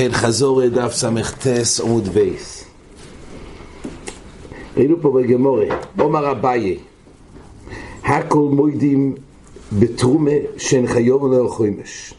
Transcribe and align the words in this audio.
כן, 0.00 0.12
חזור 0.12 0.68
דף 0.68 0.92
סט 0.92 1.80
עמוד 1.80 2.08
בייס. 2.08 2.64
ראינו 4.76 4.96
פה 5.00 5.10
בגמורה, 5.10 5.64
עומר 5.98 6.30
אביי, 6.30 6.76
הכל 8.04 8.48
מוידים 8.50 9.14
בתרומה 9.72 10.30
שאין 10.56 10.86
חיוב 10.86 11.22
ולא 11.22 11.48
חוימש, 11.48 12.14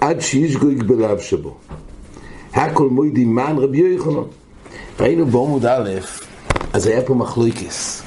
עד 0.00 0.20
שיש 0.20 0.56
גויג 0.56 0.82
בלב 0.82 1.18
שבו. 1.18 1.54
הכל 2.52 2.88
מוידים 2.88 3.34
מן 3.34 3.56
רבי 3.58 3.78
יוחנן. 3.78 4.22
ראינו 5.00 5.26
בעמוד 5.26 5.66
א', 5.66 5.90
אז 6.72 6.86
היה 6.86 7.02
פה 7.02 7.14
מחלויקס. 7.14 8.02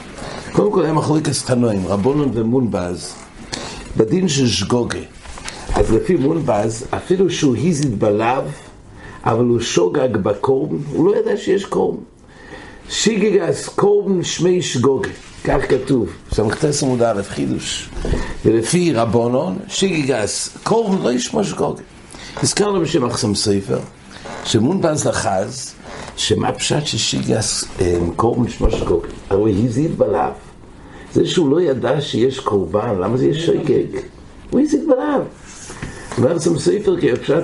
קודם 0.51 0.71
כל 0.71 0.83
היה 0.83 0.93
מחלויקס 0.93 1.45
תנועים, 1.45 1.87
רבונון 1.87 2.29
ומונבז, 2.33 3.13
בדין 3.97 4.27
של 4.27 4.47
שגוגה. 4.47 4.99
אז 5.75 5.93
לפי 5.93 6.15
מונבז, 6.15 6.87
אפילו 6.89 7.29
שהוא 7.29 7.55
היזית 7.55 7.97
בלב, 7.97 8.43
אבל 9.27 9.45
הוא 9.45 9.59
שוגג 9.59 10.17
בקורבן, 10.17 10.77
הוא 10.91 11.05
לא 11.05 11.17
ידע 11.17 11.37
שיש 11.37 11.65
קורבן. 11.65 12.03
שיגגס 12.89 13.69
קורבן 13.69 14.23
שמי 14.23 14.61
שגוגה, 14.61 15.09
כך 15.43 15.57
כתוב, 15.69 16.09
סמכתס 16.31 16.83
עמוד 16.83 17.01
א', 17.01 17.21
חידוש. 17.23 17.89
ולפי 18.45 18.93
רבונון, 18.93 19.57
שיגגס 19.67 20.57
קורבן 20.63 21.03
לא 21.03 21.11
ישמו 21.11 21.43
שגוגה. 21.43 21.81
הזכרנו 22.43 22.81
בשם 22.81 23.05
אחסם 23.05 23.35
ספר, 23.35 23.79
שמונבז 24.43 25.07
לחז, 25.07 25.73
שמה 26.17 26.51
פשט 26.51 26.85
ששיגגס 26.85 27.65
קורבן 28.15 28.49
שמו 28.49 28.71
שגוגה? 28.71 29.07
הרי 29.29 29.65
הזית 29.65 29.95
בלב. 29.95 30.33
זה 31.13 31.25
שהוא 31.25 31.49
לא 31.49 31.61
ידע 31.61 32.01
שיש 32.01 32.39
קורבן, 32.39 32.95
למה 32.99 33.17
זה 33.17 33.27
יש 33.27 33.45
שגג? 33.45 33.99
הוא 34.49 34.61
הזית 34.61 34.87
בלב. 34.87 35.21
אומר 36.17 36.39
שם 36.39 36.59
ספר, 36.59 36.95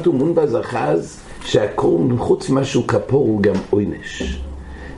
הוא 0.06 0.16
מונבז 0.16 0.56
אחז, 0.56 1.23
שהקורבן 1.46 2.18
חוץ 2.18 2.50
ממה 2.50 2.66
שהוא 2.66 2.88
כפור 2.88 3.28
הוא 3.28 3.42
גם 3.42 3.56
עונש. 3.70 4.40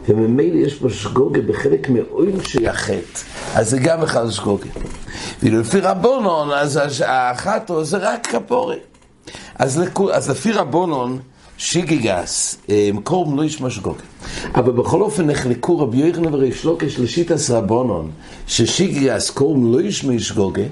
וממילא 0.10 0.58
יש 0.58 0.76
פה 0.76 0.90
שגוגה 0.90 1.42
בחלק 1.42 1.90
מעונש 1.90 2.52
שיחט, 2.52 3.24
אז 3.56 3.70
זה 3.70 3.80
גם 3.80 4.04
אחד 4.04 4.30
שגוגה. 4.30 4.70
ולפי 5.44 5.80
רבונון, 5.80 6.52
אז 6.52 6.80
האחתו 7.06 7.84
זה 7.84 7.98
רק 7.98 8.28
כפורת. 8.28 8.80
אז, 9.56 9.80
לכו, 9.80 10.12
אז 10.12 10.30
לפי 10.30 10.52
רבונון, 10.52 11.20
שיגיגס, 11.58 12.58
קורבן 13.04 13.36
לא 13.36 13.44
ישמע 13.44 13.70
שגוגה. 13.70 14.04
אבל 14.56 14.72
בכל 14.72 15.02
אופן 15.02 15.26
נחלקו 15.26 15.80
רבי 15.80 15.98
יוחנן 15.98 16.34
וריש 16.34 16.66
לוקש 16.66 17.00
לשיטס 17.00 17.50
רבונון, 17.50 18.12
ששיגיגס 18.48 19.30
קורבן 19.30 19.64
לא 19.64 19.82
ישמע 19.82 20.20
שגוגה, 20.20 20.64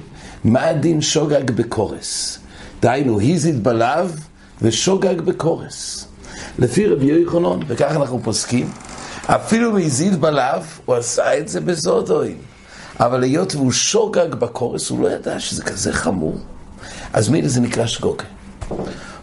מה 0.44 0.68
הדין 0.68 1.02
שוגג 1.02 1.52
בקורס? 1.52 2.40
דהיינו, 2.82 3.20
היזית 3.20 3.64
בלב, 3.64 4.20
ושוגג 4.62 5.22
בקורס. 5.22 6.08
לפי 6.60 6.88
רבי 6.88 7.06
יוחנן, 7.06 7.60
וכך 7.68 7.92
אנחנו 7.92 8.20
פוסקים, 8.24 8.72
אפילו 9.26 9.72
מזיד 9.72 10.22
בלב, 10.22 10.80
הוא 10.86 10.96
עשה 10.96 11.38
את 11.38 11.48
זה 11.48 11.62
בזודוין. 11.62 12.38
אבל 13.00 13.24
היות 13.24 13.56
והוא 13.56 13.72
שוגג 13.72 14.36
בקורס, 14.36 14.90
הוא 14.90 15.00
לא 15.00 15.12
ידע 15.12 15.40
שזה 15.40 15.64
כזה 15.64 15.94
חמור. 15.94 16.38
אז 17.14 17.30
מילא 17.30 17.48
זה 17.48 17.62
נקרא 17.62 17.86
שגוגה. 17.86 18.24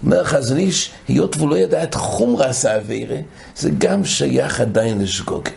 אומר 0.02 0.24
חזון 0.24 0.58
איש, 0.58 0.90
היות 1.08 1.36
והוא 1.36 1.50
לא 1.50 1.56
ידע 1.56 1.82
את 1.82 1.94
חומרס 1.94 2.64
האווירה, 2.64 3.16
זה 3.56 3.70
גם 3.78 4.04
שייך 4.04 4.60
עדיין 4.60 5.02
לשגוגה. 5.02 5.50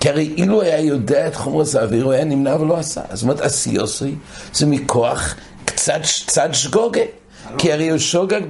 כי 0.00 0.08
הרי 0.08 0.34
אילו 0.36 0.62
היה 0.62 0.80
יודע 0.80 1.28
את 1.28 1.34
חומרס 1.34 1.74
האווירה, 1.74 2.04
הוא 2.04 2.12
היה 2.12 2.24
נמנע 2.24 2.56
ולא 2.60 2.76
עשה. 2.76 3.00
זאת 3.12 3.22
אומרת, 3.22 3.40
עשיוסי 3.40 4.14
זה 4.52 4.66
מכוח 4.66 5.34
קצת, 5.64 6.00
קצת 6.26 6.48
שגוגה. 6.52 7.00
כי 7.58 7.72
הרי 7.72 7.90
הוא 7.90 7.98
שוגג 7.98 8.40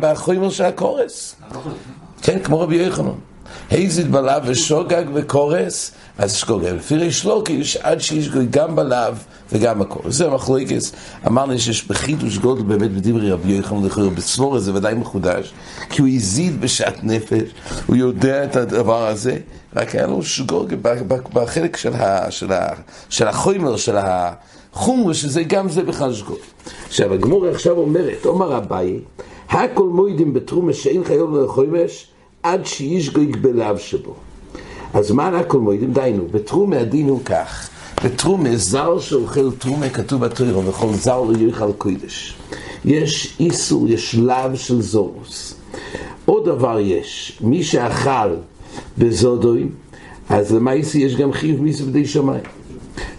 בחומר 0.00 0.50
של 0.50 0.64
הקורס. 0.64 1.34
כן, 2.22 2.38
כמו 2.38 2.60
רבי 2.60 2.76
יוחנן. 2.76 3.12
היזית 3.70 4.10
בלב 4.10 4.42
ושוגג 4.46 5.04
בקורס, 5.14 5.92
אז 6.18 6.34
שגוגג. 6.34 6.72
לפי 6.72 6.96
ריש 6.96 7.24
לוקיש, 7.24 7.76
עד 7.76 8.00
שישגוג 8.00 8.44
גם 8.50 8.76
בלב 8.76 9.24
וגם 9.52 9.78
בקורס. 9.78 10.14
זה 10.14 10.26
המחלוקס. 10.26 10.92
אמרנו 11.26 11.58
שיש 11.58 11.86
בחידוש 11.86 12.38
גודל 12.38 12.62
באמת 12.62 12.90
בדברי 12.90 13.30
רבי 13.30 13.52
יוחנן 13.52 13.84
לכאורה 13.84 14.10
בצלור 14.10 14.58
זה 14.58 14.74
ודאי 14.74 14.94
מחודש, 14.94 15.52
כי 15.90 16.02
הוא 16.02 16.08
הזיד 16.08 16.60
בשעת 16.60 17.04
נפש, 17.04 17.50
הוא 17.86 17.96
יודע 17.96 18.44
את 18.44 18.56
הדבר 18.56 19.06
הזה, 19.06 19.38
רק 19.76 19.94
היה 19.94 20.06
לו 20.06 20.22
שגוג 20.22 20.74
בחלק 21.32 21.76
של, 21.76 21.94
ה, 21.94 22.30
של, 22.30 22.52
ה, 22.52 22.68
של 23.08 23.28
החומר, 23.28 23.76
של 23.76 23.96
ה... 23.96 24.32
חומר 24.72 25.12
שזה 25.12 25.42
גם 25.42 25.68
זה 25.68 25.82
שגוי. 26.12 26.36
עכשיו 26.86 27.12
הגמור 27.14 27.46
עכשיו 27.46 27.78
אומרת, 27.78 28.26
אומר 28.26 28.56
אביי, 28.56 28.98
הכל 29.50 29.88
מוידים 29.88 30.32
בתרומה 30.34 30.72
שאין 30.72 31.04
חיוב 31.04 31.36
לחומש 31.36 32.06
עד 32.42 32.66
שישגויג 32.66 33.36
בלב 33.36 33.78
שבו. 33.78 34.14
אז 34.94 35.10
מה 35.10 35.28
הכל 35.28 35.58
מוידים? 35.58 35.92
דיינו, 35.92 36.24
בתרומה 36.30 36.78
הדין 36.78 37.08
הוא 37.08 37.20
כך, 37.24 37.68
בתרומה 38.04 38.56
זר 38.56 38.98
שאוכל 38.98 39.50
תרומה 39.50 39.88
כתוב 39.88 40.24
בתוירו 40.24 40.64
וכל 40.66 40.92
זר 40.92 41.22
לא 41.22 41.38
יאכל 41.38 41.72
קודש. 41.72 42.36
יש 42.84 43.36
איסור, 43.40 43.88
יש 43.88 44.14
לאו 44.14 44.56
של 44.56 44.82
זורוס. 44.82 45.54
עוד 46.24 46.44
דבר 46.44 46.78
יש, 46.80 47.38
מי 47.40 47.62
שאכל 47.62 48.34
בזודוי, 48.98 49.68
אז 50.28 50.54
למעשה 50.54 50.98
יש 50.98 51.16
גם 51.16 51.32
חיוב 51.32 51.62
מיסו 51.62 51.84
בדי 51.86 52.06
שמיים. 52.06 52.61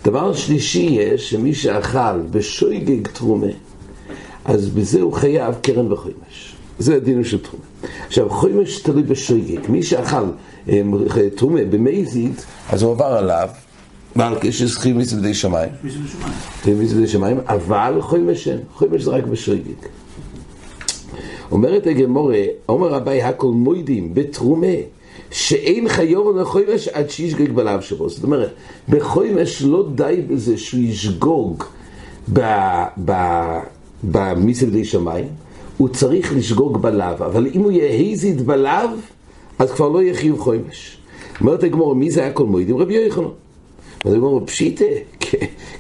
דבר 0.04 0.34
שלישי 0.34 0.80
יש, 0.80 1.30
שמי 1.30 1.54
שאכל 1.54 2.20
בשויגג 2.32 3.08
תרומה, 3.08 3.48
אז 4.46 4.70
בזה 4.70 5.02
הוא 5.02 5.14
חייב 5.14 5.56
קרן 5.62 5.92
וחומש. 5.92 6.56
זה 6.80 6.96
הדין 6.96 7.24
של 7.24 7.40
תרומה. 7.40 7.64
עכשיו, 8.08 8.30
חומש 8.30 8.80
תלוי 8.80 9.04
בשויגג. 9.04 9.70
מי 9.70 9.84
שאכל 9.84 10.24
תרומה 11.36 11.60
במזיד, 11.70 12.34
אז 12.70 12.84
הוא 12.84 12.92
עבר 12.92 13.06
עליו, 13.06 13.50
ועל 14.16 14.36
כשס 14.42 14.78
חייב 14.78 14.98
מיסו 14.98 15.16
בדי 15.16 15.34
שמיים. 15.34 15.72
בדי 16.66 17.08
שמיים, 17.08 17.38
אבל 17.48 17.98
חומש 18.02 18.48
אין. 18.48 18.60
חומש 18.74 19.02
זה 19.02 19.12
רק 19.12 19.24
בשויגג. 19.24 19.88
אומרת 21.52 21.88
הגמורה, 21.88 22.44
אומר 22.70 22.88
רבי 22.88 23.22
הכל 23.22 23.48
מוידים 23.48 24.14
בתרומה 24.14 24.68
שאין 25.34 25.90
חיוב 25.90 26.38
לחוימש 26.38 26.88
עד 26.88 27.10
שישגוג 27.10 27.50
בלב 27.50 27.82
שבו. 27.82 28.10
זאת 28.10 28.24
אומרת, 28.24 28.54
בחוימש 28.90 29.62
לא 29.62 29.86
די 29.96 30.22
בזה 30.28 30.58
שהוא 30.58 30.82
ישגוג 30.82 31.64
במיסל 34.04 34.70
די 34.70 34.86
שמיים, 34.86 35.28
הוא 35.78 35.90
צריך 35.90 36.34
לשגוג 36.36 36.82
בלב, 36.82 37.24
אבל 37.24 37.48
אם 37.54 37.62
הוא 37.62 37.72
יהיה 37.72 38.16
בלב, 38.46 38.90
אז 39.60 39.72
כבר 39.72 39.90
לא 39.90 40.02
יהיה 40.02 40.14
חיוב 40.14 40.40
חוימש. 40.40 40.98
אומרת 41.42 41.64
הגמור, 41.64 41.96
מי 41.96 42.12
זה 42.12 42.22
היה 42.22 42.34
כל 42.34 42.46
מועדים? 42.46 42.78
רבי 42.78 42.94
יוחנן. 42.94 43.28
אז 44.06 44.14
הגמור, 44.14 44.42
פשיטה, 44.46 44.86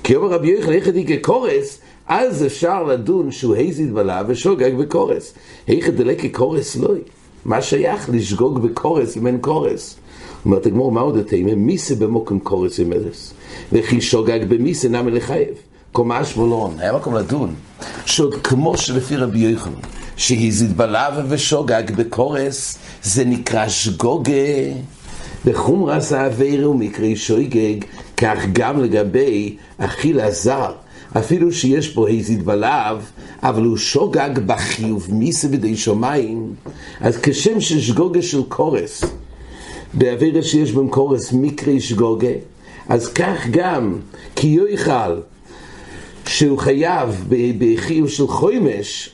כי 0.04 0.16
אומר 0.16 0.28
רבי 0.28 0.48
יוחנן, 0.48 0.74
ידי 0.74 1.06
כקורס, 1.06 1.80
אז 2.08 2.46
אפשר 2.46 2.84
לדון 2.84 3.32
שהוא 3.32 3.56
היזית 3.56 3.92
בלב 3.92 4.26
ושוגג 4.30 4.72
בקורס. 4.78 5.34
איך 5.68 5.90
דלק 5.90 6.22
כקורס 6.22 6.76
לא 6.76 6.90
יהיה. 6.90 7.23
מה 7.46 7.62
שייך 7.62 8.10
לשגוג 8.14 8.60
בקורס 8.60 9.18
אם 9.18 9.28
אין 9.28 9.38
קורס? 9.38 9.96
אומרת 10.46 10.66
הגמור, 10.66 10.92
מה 10.92 11.02
עוד 11.02 11.18
התאימה? 11.18 11.56
מיסה 11.56 11.96
במוקם 11.96 12.40
קורס 12.40 12.80
עם 12.80 12.94
אלס. 12.94 13.34
וכי 13.72 14.02
שוגג 14.02 14.40
במיסה 14.48 14.90
נמי 14.90 15.12
לחייב. 15.12 15.54
קומה 15.92 16.26
שמולון, 16.26 16.76
היה 16.80 16.94
מקום 16.94 17.16
לדון. 17.16 17.54
שעוד 18.06 18.36
כמו 18.36 18.78
שלפי 18.78 19.16
רבי 19.16 19.40
יוחנן, 19.40 19.74
שהזיד 20.18 20.78
בלב 20.78 21.14
ושוגג 21.30 21.84
בקורס, 21.96 22.78
זה 23.04 23.26
נקרא 23.26 23.68
שגוגה. 23.68 24.32
בחומרס 25.46 26.14
האוויר 26.14 26.70
ומקרי 26.70 27.16
שויגג, 27.16 27.84
כך 28.18 28.38
גם 28.54 28.82
לגבי 28.82 29.58
אכילה 29.78 30.32
זר. 30.32 30.72
אפילו 31.18 31.52
שיש 31.52 31.90
פה 31.90 32.10
הזיד 32.10 32.46
בלב, 32.46 33.12
אבל 33.44 33.64
הוא 33.64 33.78
שוגג 33.78 34.30
בחיוב 34.46 35.08
מיסה 35.12 35.48
בידי 35.48 35.76
שמיים, 35.76 36.54
אז 37.02 37.18
כשם 37.18 37.62
ששגוגה 37.62 38.22
של 38.22 38.44
קורס, 38.44 39.04
באווירה 39.94 40.42
שיש 40.42 40.72
בהם 40.72 40.88
קורס 40.88 41.34
מקרי 41.34 41.80
שגוגה, 41.80 42.28
אז 42.90 43.08
כך 43.08 43.48
גם 43.52 43.96
כי 44.36 44.48
יויכל 44.48 45.20
שהוא 46.28 46.58
חייב 46.58 47.26
בחיוב 47.58 48.10
של 48.10 48.28
חוימש, 48.28 49.10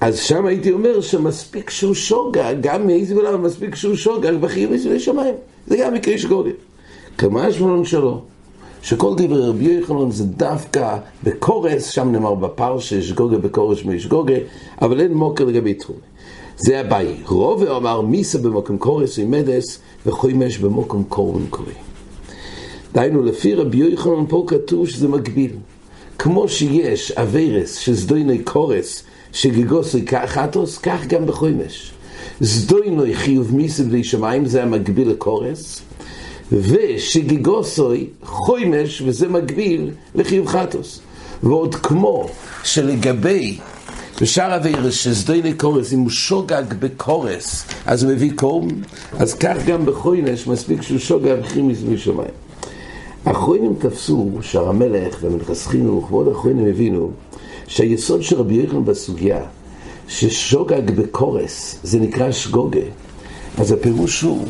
אז 0.00 0.18
שם 0.18 0.46
הייתי 0.46 0.72
אומר 0.72 1.00
שמספיק 1.00 1.70
שהוא 1.70 1.94
שוגג, 1.94 2.54
גם 2.60 2.86
מאיזה 2.86 3.14
בלב 3.14 3.40
מספיק 3.40 3.74
שהוא 3.74 3.94
שוגג 3.94 4.34
בחיוב 4.40 4.72
מיסה 4.72 4.88
בידי 4.88 5.00
שמיים, 5.00 5.34
זה 5.66 5.76
גם 5.76 5.94
מקרי 5.94 6.18
שגוגה. 6.18 6.50
כמה 7.18 7.52
שמונן 7.52 7.84
שלו. 7.84 8.22
שכל 8.82 9.14
דברי 9.16 9.48
רבי 9.48 9.64
יוחנן 9.64 10.10
זה 10.10 10.24
דווקא 10.24 10.98
בקורס, 11.24 11.88
שם 11.88 12.12
נאמר 12.12 12.34
בפרשה, 12.34 13.02
שגוגה 13.02 13.38
בקורס 13.38 13.78
שמי 13.78 14.00
שגוגה, 14.00 14.34
אבל 14.82 15.00
אין 15.00 15.14
מוקר 15.14 15.44
לגבי 15.44 15.74
תחום. 15.74 15.96
זה 16.58 16.80
הבעיה. 16.80 17.16
רובה 17.26 17.76
אמר 17.76 18.00
מיסה 18.00 18.38
במוקם 18.38 18.78
קורס 18.78 19.18
ומדס, 19.18 19.78
וחוימש 20.06 20.58
במוקם 20.58 21.04
קורן 21.04 21.46
קורא. 21.50 21.66
דהיינו, 22.92 23.22
לפי 23.22 23.54
רבי 23.54 23.76
יוחנן 23.76 24.26
פה 24.28 24.44
כתוב 24.46 24.88
שזה 24.88 25.08
מקביל. 25.08 25.50
כמו 26.18 26.48
שיש 26.48 27.12
אביירס, 27.12 27.76
שזדויני 27.76 28.38
קורס, 28.38 29.02
שגגוסי 29.32 30.04
חטוס, 30.26 30.78
כך 30.78 31.06
גם 31.06 31.26
בחוימש. 31.26 31.92
זדוינוי 32.40 33.14
חיוב 33.14 33.54
מיסי 33.54 33.82
בלי 33.82 34.04
שמיים, 34.04 34.46
זה 34.46 34.62
המקביל 34.62 35.08
לקורס, 35.08 35.82
ושגיגוסוי 36.52 38.06
חוימש, 38.24 39.02
וזה 39.06 39.28
מקביל 39.28 39.90
לחיוב 40.14 40.46
חטוס. 40.46 41.00
ועוד 41.42 41.74
כמו 41.74 42.26
שלגבי 42.64 43.58
בשאר 44.20 44.56
אבירס 44.56 44.94
שזדויני 44.94 45.52
קורס, 45.52 45.92
אם 45.92 45.98
הוא 45.98 46.10
שוגג 46.10 46.64
בקורס, 46.78 47.64
אז 47.86 48.02
הוא 48.02 48.12
מביא 48.12 48.30
קורם, 48.34 48.68
אז 49.18 49.34
כך 49.34 49.56
גם 49.66 49.86
בחוינש, 49.86 50.46
מספיק 50.46 50.82
שהוא 50.82 50.98
שוגג 50.98 51.42
חימיס 51.42 51.78
משמיים. 51.88 52.30
האחרונים 53.24 53.74
תפסו, 53.78 54.30
שער 54.40 54.68
המלך 54.68 55.18
ומלכס 55.20 55.66
חינוך, 55.66 56.12
ועוד 56.12 56.28
האחרונים 56.28 56.66
הבינו, 56.66 57.10
שהיסוד 57.66 58.22
של 58.22 58.36
רבי 58.36 58.54
יוחנן 58.54 58.84
בסוגיה, 58.84 59.40
ששוגג 60.08 60.90
בקורס, 60.90 61.78
זה 61.82 61.98
נקרא 61.98 62.32
שגוגה. 62.32 62.80
אז 63.58 63.72
הפירוש 63.72 64.20
הוא, 64.20 64.46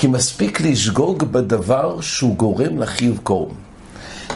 כי 0.00 0.06
מספיק 0.06 0.60
לשגוג 0.60 1.24
בדבר 1.24 2.00
שהוא 2.00 2.36
גורם 2.36 2.78
לחיוב 2.78 3.18
קורם. 3.22 3.54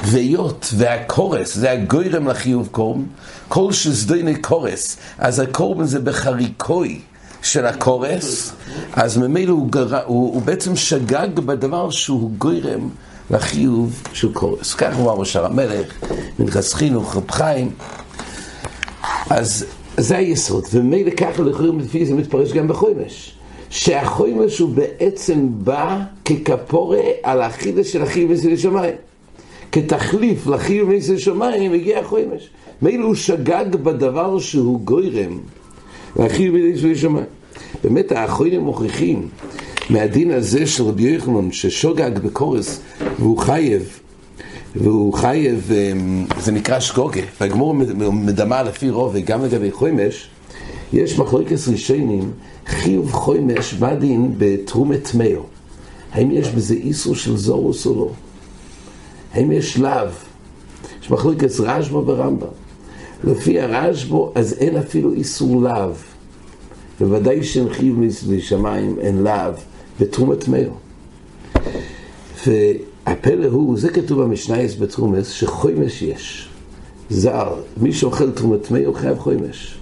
והיות 0.05 0.73
והקורס, 0.77 1.55
זה 1.55 1.71
הגוירם 1.71 2.29
לחיוב 2.29 2.69
קורם, 2.71 3.05
כל 3.49 3.73
שזדייני 3.73 4.37
קורס, 4.37 4.97
אז 5.19 5.41
הקורבן 5.41 5.85
זה 5.85 6.01
בחריקוי 6.01 7.01
של 7.43 7.67
הקורס, 7.67 8.53
אז 8.93 9.19
ממילא 9.19 9.53
הוא, 9.53 9.71
גר... 9.71 10.05
הוא, 10.07 10.35
הוא 10.35 10.43
בעצם 10.43 10.77
שגג 10.77 11.41
בדבר 11.41 11.91
שהוא 11.91 12.31
גוירם 12.39 12.89
לחיוב 13.31 14.03
של 14.13 14.33
קורס. 14.33 14.75
כך 14.75 14.95
אמר 15.01 15.25
שער 15.25 15.47
המלך, 15.47 15.87
מנחס 16.39 16.75
חינוך, 16.75 17.17
רב 17.17 17.31
חיים. 17.31 17.71
אז 19.31 19.65
זה 19.97 20.17
היסוד, 20.17 20.65
וממילא 20.73 21.11
ככה 21.11 21.43
לכאורה 21.43 21.79
לפי 21.79 22.07
זה 22.07 22.15
מתפרש 22.15 22.53
גם 22.53 22.69
בחוימש. 22.69 23.34
שהחוימש 23.75 24.59
הוא 24.59 24.71
בעצם 24.71 25.49
בא 25.51 26.01
ככפורה 26.25 27.01
על 27.23 27.43
החידה 27.43 27.85
של 27.85 28.03
החיוב 28.03 28.37
של 28.43 28.57
שמיים. 28.57 28.95
כתחליף 29.73 30.47
לחיוב 30.47 30.91
של 31.01 31.19
שמיים 31.19 31.73
הגיע 31.73 31.99
החוימש. 31.99 32.49
מילא 32.83 33.05
הוא 33.05 33.15
שגג 33.15 33.77
בדבר 33.83 34.39
שהוא 34.39 34.81
גוירם, 34.81 35.39
והחיוב 36.17 36.57
של 36.77 36.95
שמיים. 36.95 37.27
באמת 37.85 38.13
האחרונים 38.13 38.61
מוכיחים 38.61 39.29
מהדין 39.91 40.31
הזה 40.31 40.67
של 40.67 40.85
רבי 40.85 41.03
יוחנן 41.03 41.53
ששוגג 41.53 42.19
בקורס 42.19 42.81
והוא 43.19 43.39
חייב 43.39 44.01
והוא 44.77 45.13
חייב, 45.15 45.71
אמ, 45.73 46.27
זה 46.41 46.53
נקרא 46.53 46.81
שגוגה, 46.81 47.21
והגמור 47.41 47.75
מדמה 48.13 48.63
לפי 48.63 48.91
רוב 48.91 49.13
וגם 49.15 49.45
לגבי 49.45 49.71
חוימש, 49.71 50.29
יש 50.95 51.19
מחלוקת 51.19 51.57
ראשונים, 51.73 52.31
חיוב 52.67 53.13
חוימש 53.13 53.75
בדין 53.75 54.35
בתרומת 54.39 55.15
מאו. 55.15 55.43
האם 56.13 56.31
יש 56.31 56.49
בזה 56.49 56.75
איסור 56.75 57.15
של 57.15 57.37
זורוס 57.37 57.87
או 57.87 57.95
לא? 57.95 58.11
האם 59.33 59.53
יש 59.53 59.79
לאו? 59.79 60.09
יש 61.03 61.11
מחלוקת 61.11 61.51
רשב"א 61.61 62.01
ברמב"ם. 62.01 62.47
לפי 63.25 63.61
הרשב"א, 63.61 64.17
אז 64.35 64.53
אין 64.53 64.77
אפילו 64.77 65.13
איסור 65.13 65.63
לאו. 65.63 65.91
בוודאי 67.01 67.43
שאין 67.43 67.73
חיוב 67.73 67.99
משמיים, 68.29 68.97
אין 69.01 69.23
לאו, 69.23 69.53
בתרומת 70.01 70.49
מאו. 70.49 70.73
והפלא 72.47 73.47
הוא, 73.47 73.79
זה 73.79 73.91
כתוב 73.91 74.23
במשנייס 74.23 74.77
בתרומס, 74.77 75.29
שחוימש 75.29 76.03
יש. 76.03 76.49
זר, 77.11 77.55
מי 77.77 77.93
שאוכל 77.93 78.31
תרומת 78.31 78.71
מאו 78.71 78.95
חייב 78.95 79.19
חוימש. 79.19 79.79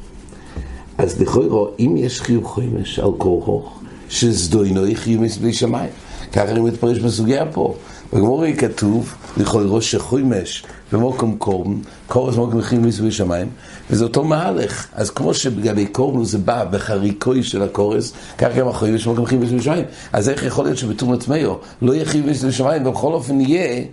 אז 1.03 1.21
לכאורה, 1.21 1.71
אם 1.79 1.95
יש 1.97 2.21
חיוב 2.21 2.45
חוימש 2.45 2.99
על 2.99 3.11
כורחוך, 3.19 3.81
שזדוינוי 4.09 4.97
חיוב 4.97 5.25
בלי 5.41 5.53
שמיים. 5.53 5.91
ככה 6.33 6.51
אני 6.51 6.61
מתפרש 6.61 6.99
בסוגיה 6.99 7.47
פה. 7.47 7.75
בגמורי 8.13 8.57
כתוב, 8.57 9.15
לכאורה 9.37 9.83
שחוימש 9.83 10.65
במוקם 10.93 11.37
קורם, 11.37 11.81
קורס 12.07 12.37
מוקם 12.37 12.63
חיוב 12.63 12.83
בלי 12.83 13.13
שמיים, 13.13 13.49
וזה 13.91 14.05
אותו 14.05 14.25
מהלך. 14.25 14.87
אז 14.95 15.11
כמו 15.11 15.35
שבגבי 15.35 15.87
קורם 15.87 16.25
זה 16.25 16.39
בא 16.39 16.65
בחריקוי 16.65 17.43
של 17.43 17.63
הקורס, 17.63 18.13
כך 18.39 18.49
גם 18.57 18.69
החוימש 18.69 19.07
מוקם 19.07 19.27
חיוב 19.27 19.45
בלי 19.45 19.63
שמיים. 19.63 19.85
אז 20.13 20.29
איך 20.29 20.43
יכול 20.43 20.65
להיות 20.65 20.79
שבתרומת 20.79 21.29
מאו 21.29 21.59
לא 21.83 21.93
יהיה 21.93 22.05
חיוב 22.05 22.27
בלי 22.27 22.53
שמיים, 22.53 22.87
ובכל 22.87 23.13
אופן 23.13 23.41
יהיה 23.41 23.85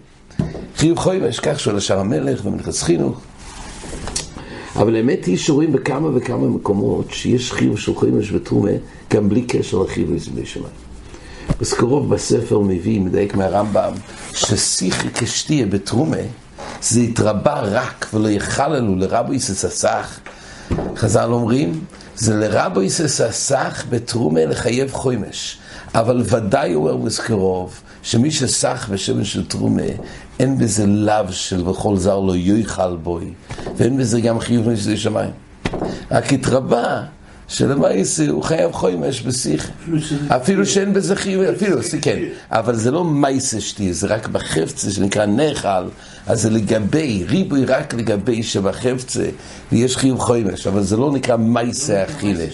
חיוב 0.77 0.97
חוימש, 0.99 1.39
כך 1.39 1.59
שואל 1.59 1.77
השאר 1.77 1.99
המלך 1.99 2.45
ומלכס 2.45 2.83
חינוך. 2.83 3.21
אבל 4.75 4.95
האמת 4.95 5.25
היא 5.25 5.37
שרואים 5.37 5.71
בכמה 5.71 6.09
וכמה 6.17 6.47
מקומות 6.47 7.05
שיש 7.11 7.51
חיוב 7.51 7.79
של 7.79 7.95
חומש 7.95 8.31
ותרומה 8.31 8.71
גם 9.13 9.29
בלי 9.29 9.41
קשר 9.41 9.77
לחיוב 9.77 10.09
בלי 10.33 10.45
שמיים. 10.45 10.73
בסקרוב 11.61 12.09
בספר 12.13 12.59
מביא, 12.59 13.01
מדייק 13.01 13.35
מהרמב"ם, 13.35 13.93
ששיחי 14.33 15.07
כשתיה 15.13 15.65
בתרומה 15.65 16.17
זה 16.81 16.99
התרבה 16.99 17.59
רק 17.61 18.07
ולא 18.13 18.29
יחללו 18.29 18.95
לרבו 18.95 19.33
יסססך. 19.33 20.19
חז"ל 20.95 21.29
אומרים, 21.31 21.79
זה 22.15 22.35
לרבו 22.35 22.81
יסססך 22.81 23.85
בתרומה 23.89 24.45
לחייב 24.45 24.91
חומש. 24.91 25.57
אבל 25.95 26.23
ודאי 26.25 26.75
אומר 26.75 26.97
בסקרוב, 26.97 27.81
שמי 28.03 28.31
שסח 28.31 28.87
בשמן 28.91 29.23
של 29.23 29.45
תרומה, 29.45 29.81
אין 30.39 30.57
בזה 30.57 30.85
לאו 30.85 31.31
של 31.31 31.67
וכל 31.69 31.97
זר 31.97 32.19
לא 32.19 32.35
יויכל 32.35 32.95
בוי, 32.95 33.33
ואין 33.79 33.97
בזה 33.97 34.21
גם 34.21 34.39
חיוב 34.39 34.69
משדי 34.69 34.97
שמיים. 34.97 35.31
רק 36.11 36.33
התרבה 36.33 37.03
שלמעשה 37.47 38.29
הוא 38.29 38.43
חייב 38.43 38.71
חוימש 38.71 39.21
בשיחה. 39.21 39.71
אפילו 40.27 40.65
שאין 40.65 40.93
בזה 40.93 41.15
חיוב, 41.15 41.43
אפילו, 41.43 41.77
כן, 42.01 42.19
אבל 42.51 42.75
זה 42.75 42.91
לא 42.91 43.05
מייסה 43.05 43.61
שתי, 43.61 43.93
זה 43.93 44.07
רק 44.07 44.27
בחפצה 44.27 44.91
שנקרא 44.91 45.25
נחל, 45.25 45.83
אז 46.27 46.41
זה 46.41 46.49
לגבי, 46.49 47.25
ריבוי 47.27 47.65
רק 47.65 47.93
לגבי 47.93 48.43
שבחפצה 48.43 49.25
יש 49.71 49.97
חיוב 49.97 50.19
חוימש, 50.19 50.67
אבל 50.67 50.83
זה 50.83 50.97
לא 50.97 51.11
נקרא 51.11 51.35
מייסה 51.35 52.03
אכילה, 52.03 52.45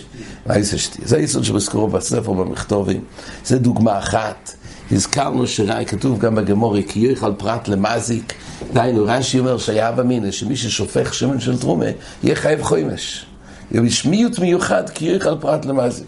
מייסה 0.48 0.77
שתי. 0.77 1.01
זה 1.06 1.18
היסוד 1.18 1.44
שבזכרו 1.44 1.88
בספר 1.88 2.33
במכתובים, 2.33 3.01
זה 3.45 3.60
דוגמה 3.60 4.00
אחת. 4.00 4.56
הזכרנו 4.92 5.48
שראה, 5.48 5.86
כתוב 5.86 6.20
גם 6.20 6.36
בגמורי, 6.36 6.84
כי 6.88 7.00
יוכל 7.00 7.34
פרט 7.38 7.68
למזיק, 7.68 8.34
דהיינו, 8.74 9.06
רש"י 9.06 9.40
אומר 9.40 9.58
שהיה 9.58 9.92
במינא, 9.92 10.32
שמי 10.32 10.56
ששופך 10.56 11.14
שמן 11.14 11.40
של 11.40 11.58
תרומה, 11.58 11.86
יהיה 12.24 12.36
חייב 12.36 12.64
חוימש. 12.64 13.26
בשמיות 13.72 14.40
מיוחד, 14.40 14.90
כי 14.90 15.06
יוכל 15.06 15.38
פרט 15.40 15.66
למזיק. 15.66 16.08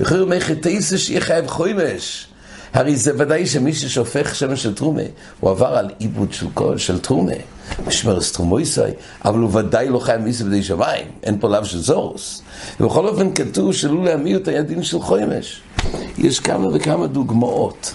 וכי 0.00 0.14
הוא 0.14 0.28
מחטאיסה 0.28 0.98
שיהיה 0.98 1.20
חייב 1.20 1.46
חוימש. 1.46 2.26
הרי 2.74 2.96
זה 2.96 3.12
ודאי 3.18 3.46
שמי 3.46 3.72
ששופך 3.74 4.34
שמן 4.34 4.56
של 4.56 4.74
תרומה, 4.74 5.02
הוא 5.40 5.50
עבר 5.50 5.76
על 5.76 5.90
עיבוד 5.98 6.32
של, 6.32 6.46
של 6.76 6.98
תרומה, 6.98 7.32
משמר 7.86 8.20
סטרומויסאי, 8.20 8.90
אבל 9.24 9.38
הוא 9.38 9.50
ודאי 9.58 9.88
לא 9.88 9.98
חייב 9.98 10.20
מיסה 10.20 10.44
בדי 10.44 10.62
שמיים, 10.62 11.06
אין 11.22 11.38
פה 11.40 11.48
לאו 11.48 11.64
של 11.64 11.78
זורוס. 11.78 12.42
ובכל 12.80 13.08
אופן 13.08 13.34
כתוב 13.34 13.72
שלו 13.72 14.04
להמיעוט 14.04 14.48
היה 14.48 14.62
דין 14.62 14.82
של 14.82 15.00
חוימש. 15.00 15.60
יש 16.18 16.40
כמה 16.40 16.68
וכמה 16.72 17.06
דוגמאות. 17.06 17.94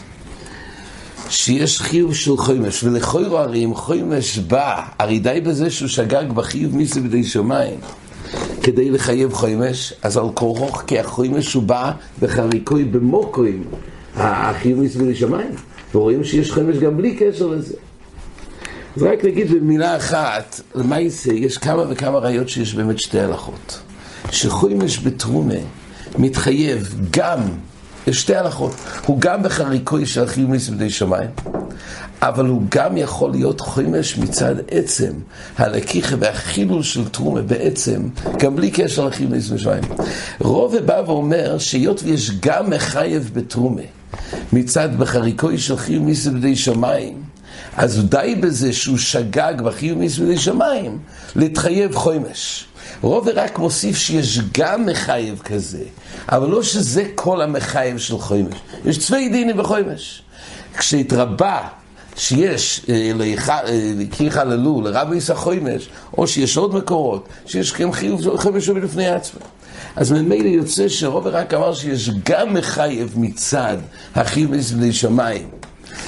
שיש 1.29 1.81
חיוב 1.81 2.15
של 2.15 2.37
חומש, 2.37 2.83
ולכוירו 2.83 3.37
הרי 3.37 3.65
אם 3.65 3.75
חומש 3.75 4.37
בא, 4.37 4.81
הרי 4.99 5.19
די 5.19 5.41
בזה 5.45 5.69
שהוא 5.69 5.89
שגג 5.89 6.31
בחיוב 6.33 6.75
מיסה 6.75 6.99
בדי 6.99 7.23
שמיים, 7.23 7.79
כדי 8.63 8.89
לחייב 8.89 9.33
חומש, 9.33 9.93
אז 10.03 10.17
על 10.17 10.29
כורוך, 10.33 10.83
כי 10.87 10.99
החומש 10.99 11.53
הוא 11.53 11.63
בא 11.63 11.91
בחריקוי 12.21 12.83
במוקוים, 12.83 13.63
החיוב 14.15 14.79
מיסה 14.79 14.99
בדי 14.99 15.15
שמיים, 15.15 15.51
ורואים 15.95 16.23
שיש 16.23 16.51
חומש 16.51 16.77
גם 16.77 16.97
בלי 16.97 17.15
קשר 17.15 17.47
לזה. 17.47 17.75
אז 18.95 19.03
רק 19.03 19.25
נגיד 19.25 19.51
במילה 19.51 19.97
אחת, 19.97 20.61
למעשה 20.75 21.33
יש 21.33 21.57
כמה 21.57 21.83
וכמה 21.89 22.19
ראיות 22.19 22.49
שיש 22.49 22.75
באמת 22.75 22.99
שתי 22.99 23.19
הלכות. 23.19 23.79
שחומש 24.31 24.99
בתרומה 24.99 25.53
מתחייב 26.17 26.95
גם 27.11 27.39
יש 28.09 28.21
שתי 28.21 28.35
הלכות. 28.35 28.75
הוא 29.05 29.19
גם 29.21 29.43
בחריקוי 29.43 30.05
של 30.05 30.27
חיוב 30.27 30.49
מיסים 30.49 30.77
בני 30.77 30.89
שמיים, 30.89 31.29
אבל 32.21 32.45
הוא 32.45 32.61
גם 32.69 32.97
יכול 32.97 33.31
להיות 33.31 33.61
חומש 33.61 34.17
מצד 34.17 34.55
עצם, 34.71 35.11
הלקיחה 35.57 36.15
והחילול 36.19 36.83
של 36.83 37.09
תרומה 37.09 37.41
בעצם, 37.41 38.01
גם 38.39 38.55
בלי 38.55 38.71
קשר 38.71 39.05
לחיוב 39.05 39.31
מיסים 39.31 39.49
בני 39.49 39.59
שמיים. 39.59 39.83
רובה 40.39 40.81
בא 40.81 41.01
ואומר 41.05 41.57
שהיות 41.57 42.03
ויש 42.03 42.31
גם 42.39 42.69
מחייב 42.69 43.31
בתרומה, 43.33 43.81
מצד 44.53 44.89
בחריקוי 44.97 45.57
של 45.57 45.77
חיוב 45.77 46.05
מיסים 46.05 46.33
בני 46.33 46.55
שמיים, 46.55 47.23
אז 47.77 48.05
די 48.05 48.35
בזה 48.39 48.73
שהוא 48.73 48.97
שגג 48.97 49.53
בחיוב 49.63 49.99
מיסים 49.99 50.25
בני 50.25 50.37
שמיים, 50.37 50.97
להתחייב 51.35 51.95
חומש. 51.95 52.68
רובה 53.01 53.31
רק 53.35 53.59
מוסיף 53.59 53.97
שיש 53.97 54.39
גם 54.57 54.85
מחייב 54.85 55.39
כזה, 55.39 55.83
אבל 56.29 56.49
לא 56.49 56.63
שזה 56.63 57.03
כל 57.15 57.41
המחייב 57.41 57.97
של 57.97 58.17
חומש. 58.17 58.55
יש 58.85 58.99
צווי 58.99 59.29
דינים 59.29 59.57
בחומש. 59.57 60.21
כשהתרבה 60.77 61.67
שיש 62.15 62.85
לקיר 63.97 64.29
חללו 64.29 64.81
לרבי 64.81 65.15
ישחוימש, 65.15 65.89
או 66.17 66.27
שיש 66.27 66.57
עוד 66.57 66.75
מקורות, 66.75 67.27
שיש 67.45 67.73
גם 67.73 67.91
חיוב 67.91 68.37
חמש 68.37 68.69
לפני 68.69 69.09
עצמו. 69.09 69.39
אז 69.95 70.11
ממילא 70.11 70.47
יוצא 70.47 70.87
שרוב 70.87 71.27
רק 71.27 71.53
אמר 71.53 71.73
שיש 71.73 72.09
גם 72.25 72.53
מחייב 72.53 73.13
מצד 73.17 73.77
החיוב 74.15 74.53
לפני 74.53 74.93
שמיים. 74.93 75.47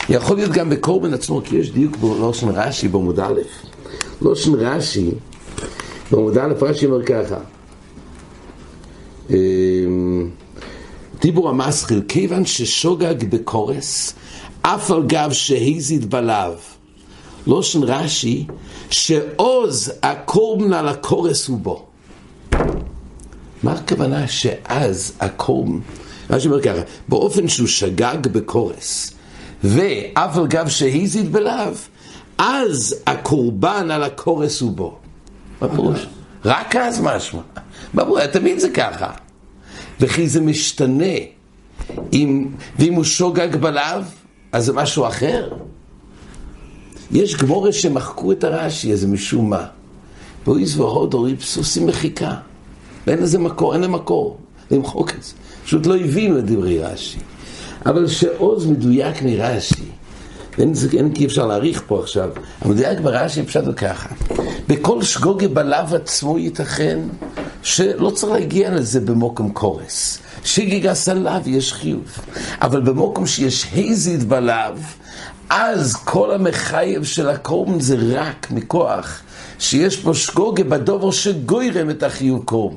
יכול 0.10 0.38
להיות 0.38 0.52
גם 0.52 0.70
בקורבן 0.70 1.14
עצמו, 1.14 1.42
כי 1.44 1.56
יש 1.56 1.72
דיוק 1.72 1.98
בלושן 1.98 2.50
רש"י 2.50 2.88
בעמוד 2.88 3.20
א'. 3.20 3.34
לושן 4.22 4.54
רש"י, 4.54 5.12
בעמוד 6.12 6.38
א' 6.38 6.54
רש"י 6.62 6.86
אומר 6.86 7.04
ככה. 7.04 7.38
אמ, 9.30 10.30
דיבור 11.22 11.50
המסחיל, 11.50 12.02
כיוון 12.08 12.46
ששוגג 12.46 13.30
בקורס, 13.30 14.14
אף 14.62 14.92
על 14.92 15.04
גב 15.08 15.32
שהזיד 15.32 16.10
בלאו. 16.10 16.54
לושן 17.48 17.84
רש"י, 17.84 18.46
שעוז 18.90 19.92
הקורבן 20.04 20.74
על 20.74 20.88
הקורס 20.88 21.48
הוא 21.48 21.58
בו. 21.58 21.86
מה 23.64 23.74
הכוונה 23.74 24.28
שאז 24.28 25.14
הקורבן, 25.20 25.80
רש"י 26.30 26.48
אומר 26.48 26.62
ככה, 26.62 26.82
באופן 27.10 27.48
שהוא 27.48 27.68
שגג 27.68 28.28
בקורס, 28.32 29.14
ואף 29.64 30.38
על 30.38 30.48
גב 30.48 30.68
שהזיד 30.68 31.32
בלאו, 31.32 31.72
אז 32.38 32.96
הקורבן 33.08 33.92
על 33.92 34.04
הקורס 34.04 34.62
הוא 34.62 34.72
בו. 34.72 35.01
מה 35.62 35.70
פירוש? 35.70 36.08
רק 36.46 36.76
אז 36.76 37.02
משמע. 37.02 37.42
ברור, 37.94 38.26
תמיד 38.26 38.60
זה 38.60 38.70
ככה. 38.70 39.12
וכי 40.00 40.30
זה 40.30 40.42
משתנה. 40.42 41.16
אם, 42.14 42.48
ואם 42.80 42.94
הוא 42.94 43.04
שוגג 43.04 43.56
בלאו, 43.56 44.02
אז 44.52 44.66
זה 44.66 44.74
משהו 44.74 45.08
אחר. 45.08 45.50
יש 47.12 47.36
גמורה 47.36 47.72
שמחקו 47.72 48.32
את 48.32 48.44
הרש"י 48.44 48.94
הזה 48.94 49.08
משום 49.08 49.50
מה. 49.50 49.66
ואויז 50.46 50.80
והודו 50.80 51.22
ריפסוסים 51.22 51.88
מחיקה. 51.88 52.36
ואין 53.08 53.20
לזה 53.20 53.40
מקור, 53.40 53.74
אין 53.74 53.82
לזה 53.82 53.90
מקור 53.90 54.38
למחוק 54.72 55.10
את 55.10 55.24
זה. 55.24 55.34
פשוט 55.64 55.86
לא 55.86 55.96
הבינו 55.96 56.40
את 56.40 56.46
דברי 56.46 56.80
רש"י. 56.80 57.20
אבל 57.86 58.08
שעוז 58.08 58.66
מדויק 58.66 59.22
מרש"י, 59.22 59.84
אין, 60.58 60.74
אין 60.98 61.14
כי 61.14 61.26
אפשר 61.26 61.48
להעריך 61.48 61.84
פה 61.88 62.00
עכשיו, 62.00 62.30
המדויק 62.62 63.00
ברש"י 63.00 63.44
פשוט 63.44 63.64
ככה. 63.76 64.10
בכל 64.68 65.04
שגוגה 65.04 65.48
בלאו 65.48 65.96
עצמו 65.96 66.40
ייתכן 66.40 67.00
שלא 67.64 68.10
צריך 68.10 68.34
להגיע 68.34 68.72
לזה 68.72 69.00
במוקם 69.00 69.50
קורס. 69.50 70.20
שגיגה 70.44 70.94
סלאו 70.94 71.42
יש 71.46 71.74
חיוב. 71.74 72.04
אבל 72.62 72.82
במוקם 72.82 73.26
שיש 73.26 73.66
היזית 73.74 74.24
בלאו, 74.24 74.74
אז 75.50 75.96
כל 75.96 76.32
המחייב 76.32 77.04
של 77.04 77.30
הקורבן 77.30 77.80
זה 77.80 77.96
רק 78.00 78.48
מכוח 78.52 79.22
שיש 79.62 79.98
פה 79.98 80.14
שגוגה 80.14 80.64
בדובר 80.64 81.12
שגוירם 81.12 81.90
את 81.90 82.04
החיוב 82.04 82.44
קורבן. 82.46 82.76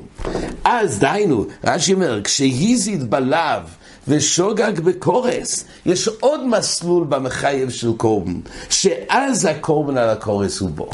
אז 0.63 0.99
דהיינו, 0.99 1.45
רש"י 1.63 1.93
אומר, 1.93 2.21
כשהיזית 2.23 3.03
בלאו 3.03 3.61
ושוגג 4.07 4.79
בקורס, 4.79 5.65
יש 5.85 6.07
עוד 6.07 6.47
מסלול 6.47 7.03
במחייב 7.03 7.69
של 7.69 7.91
קורבן, 7.97 8.39
שאז 8.69 9.45
הקורבן 9.45 9.97
על 9.97 10.09
הקורס 10.09 10.59
הוא 10.59 10.69
בו. 10.69 10.89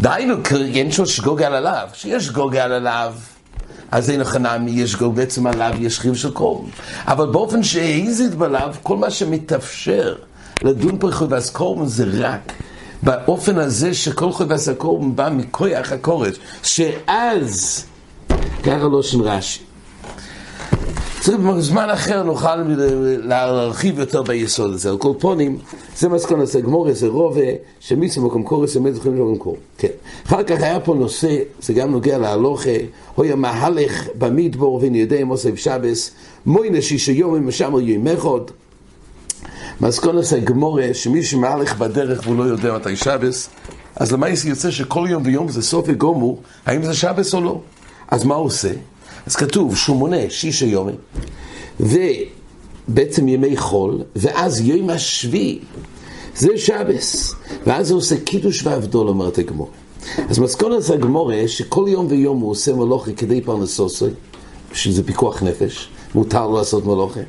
דהיינו, 0.00 0.34
אין 0.74 0.92
שם 0.92 1.06
שגוגה 1.06 1.46
על 1.46 1.54
הלאו, 1.54 1.88
שיש 1.94 2.26
שגוגה 2.26 2.64
על 2.64 2.72
הלאו. 2.72 3.12
אז 3.90 4.10
אין 4.10 4.24
חנמי, 4.24 4.70
יש 4.70 4.96
גול 4.96 5.12
בעצם 5.14 5.46
עליו, 5.46 5.72
יש 5.78 6.00
חיוב 6.00 6.16
של 6.16 6.30
קורבן. 6.30 6.70
אבל 7.04 7.26
באופן 7.26 7.62
שהעיזית 7.62 8.34
בלאו, 8.34 8.70
כל 8.82 8.96
מה 8.96 9.10
שמתאפשר 9.10 10.14
לדון 10.62 10.96
פה 11.00 11.10
חויבס 11.12 11.50
קורבן 11.50 11.86
זה 11.86 12.04
רק 12.12 12.52
באופן 13.02 13.58
הזה 13.58 13.94
שכל 13.94 14.32
חויבס 14.32 14.68
הקורבן 14.68 15.16
בא 15.16 15.30
מכויח 15.32 15.92
הקורש, 15.92 16.36
שאז, 16.62 17.84
ככה 18.62 18.88
לא 18.92 19.02
שם 19.02 19.22
רש"י. 19.22 19.60
צריך 21.20 21.38
בזמן 21.38 21.90
אחר 21.90 22.22
נוכל 22.22 22.56
להרחיב 23.22 23.98
יותר 23.98 24.22
ביסוד 24.22 24.72
הזה. 24.72 24.90
על 24.90 24.98
כל 24.98 25.12
פונים, 25.18 25.58
זה 25.96 26.08
מסכון 26.08 26.40
הזה, 26.40 26.60
גמור 26.60 26.92
זה 26.92 27.08
רובה, 27.08 27.40
שמיצו 27.80 28.26
מקום 28.26 28.42
קורס, 28.42 28.76
אמת 28.76 28.94
זוכרים 28.94 29.16
לו 29.16 29.28
במקור. 29.28 29.56
כן. 29.78 29.88
אחר 30.26 30.42
כך 30.42 30.62
היה 30.62 30.80
פה 30.80 30.94
נושא, 30.94 31.36
זה 31.62 31.72
גם 31.72 31.90
נוגע 31.90 32.18
להלוכה, 32.18 32.70
הויה 33.14 33.36
מהלך 33.36 34.08
במדבור 34.18 34.80
ונדע 34.82 35.24
מוסף 35.24 35.54
שבס, 35.54 36.10
מוינה 36.46 36.82
שישה 36.82 37.12
יומים 37.12 37.48
ושם 37.48 37.74
יום 37.80 38.06
אחד. 38.06 38.52
מסכון 39.80 40.18
הזה 40.18 40.40
גמורה, 40.40 40.86
שמי 40.92 41.22
שמהלך 41.22 41.78
בדרך 41.78 42.20
והוא 42.24 42.36
לא 42.36 42.42
יודע 42.42 42.74
מתי 42.74 42.96
שבס, 42.96 43.48
אז 43.96 44.12
למה 44.12 44.26
יוצא 44.44 44.70
שכל 44.70 45.06
יום 45.10 45.22
ויום 45.26 45.48
זה 45.48 45.62
סוף 45.62 45.84
וגומו, 45.88 46.36
האם 46.66 46.82
זה 46.82 46.94
שבס 46.94 47.34
או 47.34 47.40
לא? 47.40 47.60
אז 48.08 48.24
מה 48.24 48.34
הוא 48.34 48.46
עושה? 48.46 48.70
אז 49.26 49.36
כתוב 49.36 49.76
שהוא 49.76 49.96
מונה 49.96 50.16
שישה 50.28 50.66
יומים, 50.66 50.94
ובעצם 51.80 53.28
ימי 53.28 53.56
חול, 53.56 54.02
ואז 54.16 54.60
יום 54.60 54.90
השביעי, 54.90 55.58
זה 56.36 56.58
שבס, 56.58 57.34
ואז 57.66 57.90
הוא 57.90 57.98
עושה 57.98 58.20
קידוש 58.20 58.66
ועבדול, 58.66 59.08
אומרת 59.08 59.38
הגמור. 59.38 59.70
אז 60.28 60.38
מסכונת 60.38 60.90
הגמורה, 60.90 61.42
שכל 61.46 61.84
יום 61.88 62.06
ויום 62.08 62.40
הוא 62.40 62.50
עושה 62.50 62.74
מלוכה 62.74 63.12
כדי 63.12 63.40
פרנסוסי, 63.40 64.04
שזה 64.72 65.02
פיקוח 65.02 65.42
נפש, 65.42 65.88
מותר 66.14 66.46
לו 66.46 66.56
לעשות 66.56 66.86
מלוכה. 66.86 67.20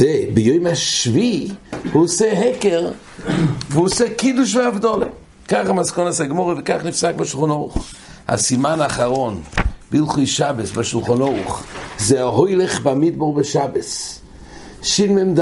וביום 0.00 0.66
השביעי 0.66 1.48
הוא 1.92 2.02
עושה 2.02 2.32
הקר, 2.32 2.90
והוא 3.70 3.84
עושה 3.84 4.14
קידוש 4.14 4.54
ועבדולה. 4.54 5.06
ככה 5.48 5.72
מסכונת 5.72 6.20
הגמורה, 6.20 6.54
וכך 6.58 6.80
נפסק 6.84 7.14
בשולחן 7.14 7.50
ערוך. 7.50 7.78
הסימן 8.28 8.80
האחרון 8.80 9.42
בהלכי 9.92 10.26
שבס 10.26 10.70
בשולחן 10.70 11.22
ערוך, 11.22 11.62
זה 11.98 12.20
ההוילך 12.20 12.80
במדבור 12.80 13.34
בשבס. 13.34 14.20
שמ"ד, 14.82 15.40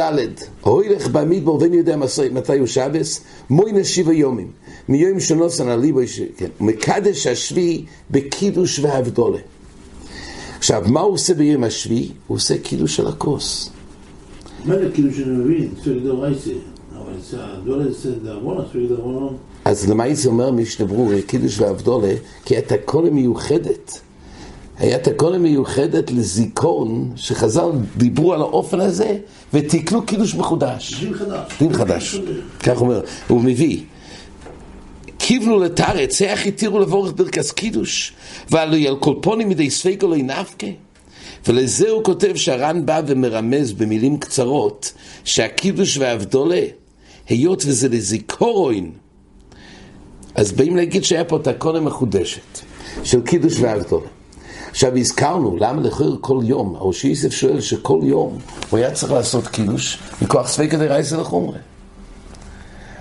ההוילך 0.65 1.07
במדבור 1.07 1.59
ואין 1.61 1.75
יודע 1.75 1.97
מתי 2.33 2.59
הוא 2.59 2.67
שבס, 2.67 3.21
מוינה 3.51 3.85
שבע 3.85 4.13
יומים. 4.13 4.51
מיום 4.89 5.21
שנוסן 5.21 5.69
על 5.69 5.81
ליבו, 5.81 6.01
כן, 6.37 6.49
מקדש 6.61 7.27
השביעי 7.27 7.85
בקידוש 8.11 8.79
והבדולה. 8.79 9.39
עכשיו, 10.59 10.83
מה 10.87 11.01
הוא 11.01 11.15
עושה 11.15 11.35
ביום 11.35 11.65
השביעי? 11.65 12.11
הוא 12.27 12.37
עושה 12.37 12.59
קידוש 12.59 12.97
של 12.97 13.07
הכוס. 13.07 13.71
מה 14.65 14.79
זה 14.79 14.89
קידוש 14.95 15.17
שאני 15.17 15.31
מבין? 15.31 15.69
צריך 15.85 15.97
דרבונה. 16.05 16.33
אז 19.65 19.91
למה 19.91 20.15
זה 20.15 20.29
אומר 20.29 20.51
משנה 20.51 20.87
קידוש 21.27 21.61
והבדולה? 21.61 22.15
כי 22.45 22.59
את 22.59 22.73
הכל 22.73 23.11
מיוחדת. 23.11 24.01
היה 24.79 24.99
תקונה 24.99 25.39
מיוחדת 25.39 26.11
לזיכרון, 26.11 27.13
שחז"ל 27.17 27.71
דיברו 27.97 28.35
על 28.35 28.41
האופן 28.41 28.81
הזה, 28.81 29.19
ותיקנו 29.55 30.03
קידוש 30.03 30.35
מחודש. 30.35 31.05
דין 31.05 31.15
חדש. 31.15 31.53
דין 31.61 31.73
חדש. 31.73 32.21
כך 32.61 32.81
אומר, 32.81 33.01
הוא 33.29 33.41
מביא. 33.41 33.81
קיבלו 35.27 35.59
לתרץ, 35.61 36.23
איך 36.23 36.47
התירו 36.47 36.79
לבורך 36.79 37.13
ברכס 37.17 37.53
קידוש, 37.53 38.13
ועלו 38.51 38.89
על 38.89 38.97
כל 38.97 39.15
פונים 39.23 39.49
מדי 39.49 39.71
ספקו 39.71 40.07
לא 40.07 40.17
ינפקה. 40.17 40.67
ולזה 41.47 41.91
הוא 41.91 42.05
כותב 42.05 42.37
שהר"ן 42.37 42.87
בא 42.87 43.01
ומרמז 43.07 43.73
במילים 43.73 44.19
קצרות, 44.19 44.93
שהקידוש 45.25 45.99
והאבדולה, 45.99 46.61
היות 47.29 47.63
וזה 47.67 47.89
לזיכורון, 47.89 48.91
אז 50.35 50.53
באים 50.53 50.77
להגיד 50.77 51.05
שהיה 51.05 51.25
פה 51.25 51.39
תקונה 51.39 51.81
מחודשת, 51.81 52.61
של 53.05 53.23
קידוש 53.23 53.61
והאבדולה. 53.61 54.09
עכשיו 54.71 54.97
הזכרנו, 54.97 55.57
למה 55.57 55.83
לכאורה 55.83 56.17
כל 56.21 56.41
יום, 56.43 56.75
או 56.75 56.93
שיסף 56.93 57.33
שואל 57.33 57.61
שכל 57.61 58.01
יום 58.03 58.39
הוא 58.71 58.79
היה 58.79 58.91
צריך 58.91 59.13
לעשות 59.13 59.47
קידוש 59.47 59.99
מכוח 60.23 60.49
ספק 60.49 60.71
כדי 60.71 60.87
רייסה 60.87 61.17
לחומרה. 61.17 61.59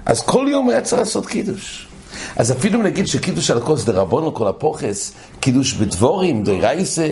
אז 0.06 0.22
כל 0.22 0.48
יום 0.50 0.66
הוא 0.66 0.72
היה 0.72 0.82
צריך 0.82 1.00
לעשות 1.00 1.26
קידוש. 1.26 1.85
אז 2.36 2.52
אפילו 2.52 2.82
נגיד 2.82 3.08
שקידוש 3.08 3.52
על 3.52 3.58
הכוס 3.58 3.84
דרבונו 3.86 4.34
כל 4.34 4.48
הפוכס, 4.48 5.14
קידוש 5.40 5.74
בדבורים, 5.74 6.44
דרייסה, 6.44 7.10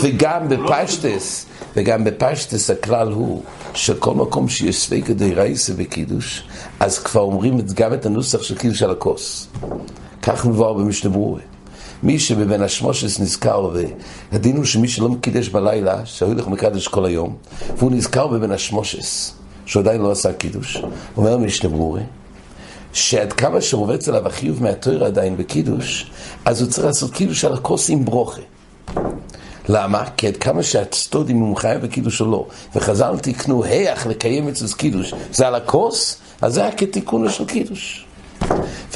וגם 0.00 0.48
בפשטס, 0.48 1.46
וגם 1.76 2.04
בפשטס 2.04 2.70
הכלל 2.70 3.12
הוא 3.12 3.42
שכל 3.74 4.14
מקום 4.14 4.48
שיש 4.48 4.82
ספק 4.82 5.00
כדי 5.06 5.34
רייסה 5.34 5.72
בקידוש, 5.72 6.44
אז 6.80 6.98
כבר 6.98 7.20
אומרים 7.20 7.58
גם 7.74 7.94
את 7.94 8.06
הנוסח 8.06 8.42
של 8.42 8.58
קידוש 8.58 8.82
על 8.82 8.90
הכוס. 8.90 9.48
כך 10.22 10.46
מבואר 10.46 10.72
במשנה 10.72 11.10
ברורה. 11.10 11.40
מי 12.02 12.18
שבבין 12.18 12.62
השמושס 12.62 13.20
נזכר, 13.20 13.70
והדין 14.32 14.56
הוא 14.56 14.64
שמי 14.64 14.88
שלא 14.88 15.08
מקידש 15.08 15.48
בלילה, 15.48 16.06
שהולך 16.06 16.48
מקדש 16.48 16.88
כל 16.88 17.04
היום, 17.04 17.36
והוא 17.76 17.90
נזכר 17.92 18.26
בבין 18.26 18.52
השמושס, 18.52 19.32
שהוא 19.66 19.80
עדיין 19.80 20.00
לא 20.00 20.10
עשה 20.10 20.32
קידוש, 20.32 20.82
אומר 21.16 21.36
משנה 21.36 21.70
ברורי, 21.70 22.02
שעד 22.94 23.32
כמה 23.32 23.60
שרובץ 23.60 24.08
עליו 24.08 24.26
החיוב 24.26 24.62
מהתויר 24.62 25.04
עדיין 25.04 25.36
בקידוש, 25.36 26.10
אז 26.44 26.62
הוא 26.62 26.70
צריך 26.70 26.86
לעשות 26.86 27.10
קידוש 27.10 27.44
על 27.44 27.52
הכוס 27.52 27.90
עם 27.90 28.04
ברוכה. 28.04 28.40
למה? 29.68 30.04
כי 30.16 30.26
עד 30.26 30.36
כמה 30.36 30.62
שהצטודים 30.62 31.38
הוא 31.38 31.56
חייב 31.56 31.82
בקידוש 31.82 32.20
או 32.20 32.30
לא, 32.30 32.46
וחז"ל 32.74 33.18
תקנו 33.22 33.64
היח 33.64 34.06
לקיים 34.06 34.48
אצל 34.48 34.66
קידוש, 34.76 35.14
זה 35.32 35.46
על 35.46 35.54
הכוס, 35.54 36.16
אז 36.42 36.54
זה 36.54 36.62
היה 36.62 36.72
כתיקונו 36.72 37.30
של 37.30 37.44
קידוש. 37.44 38.03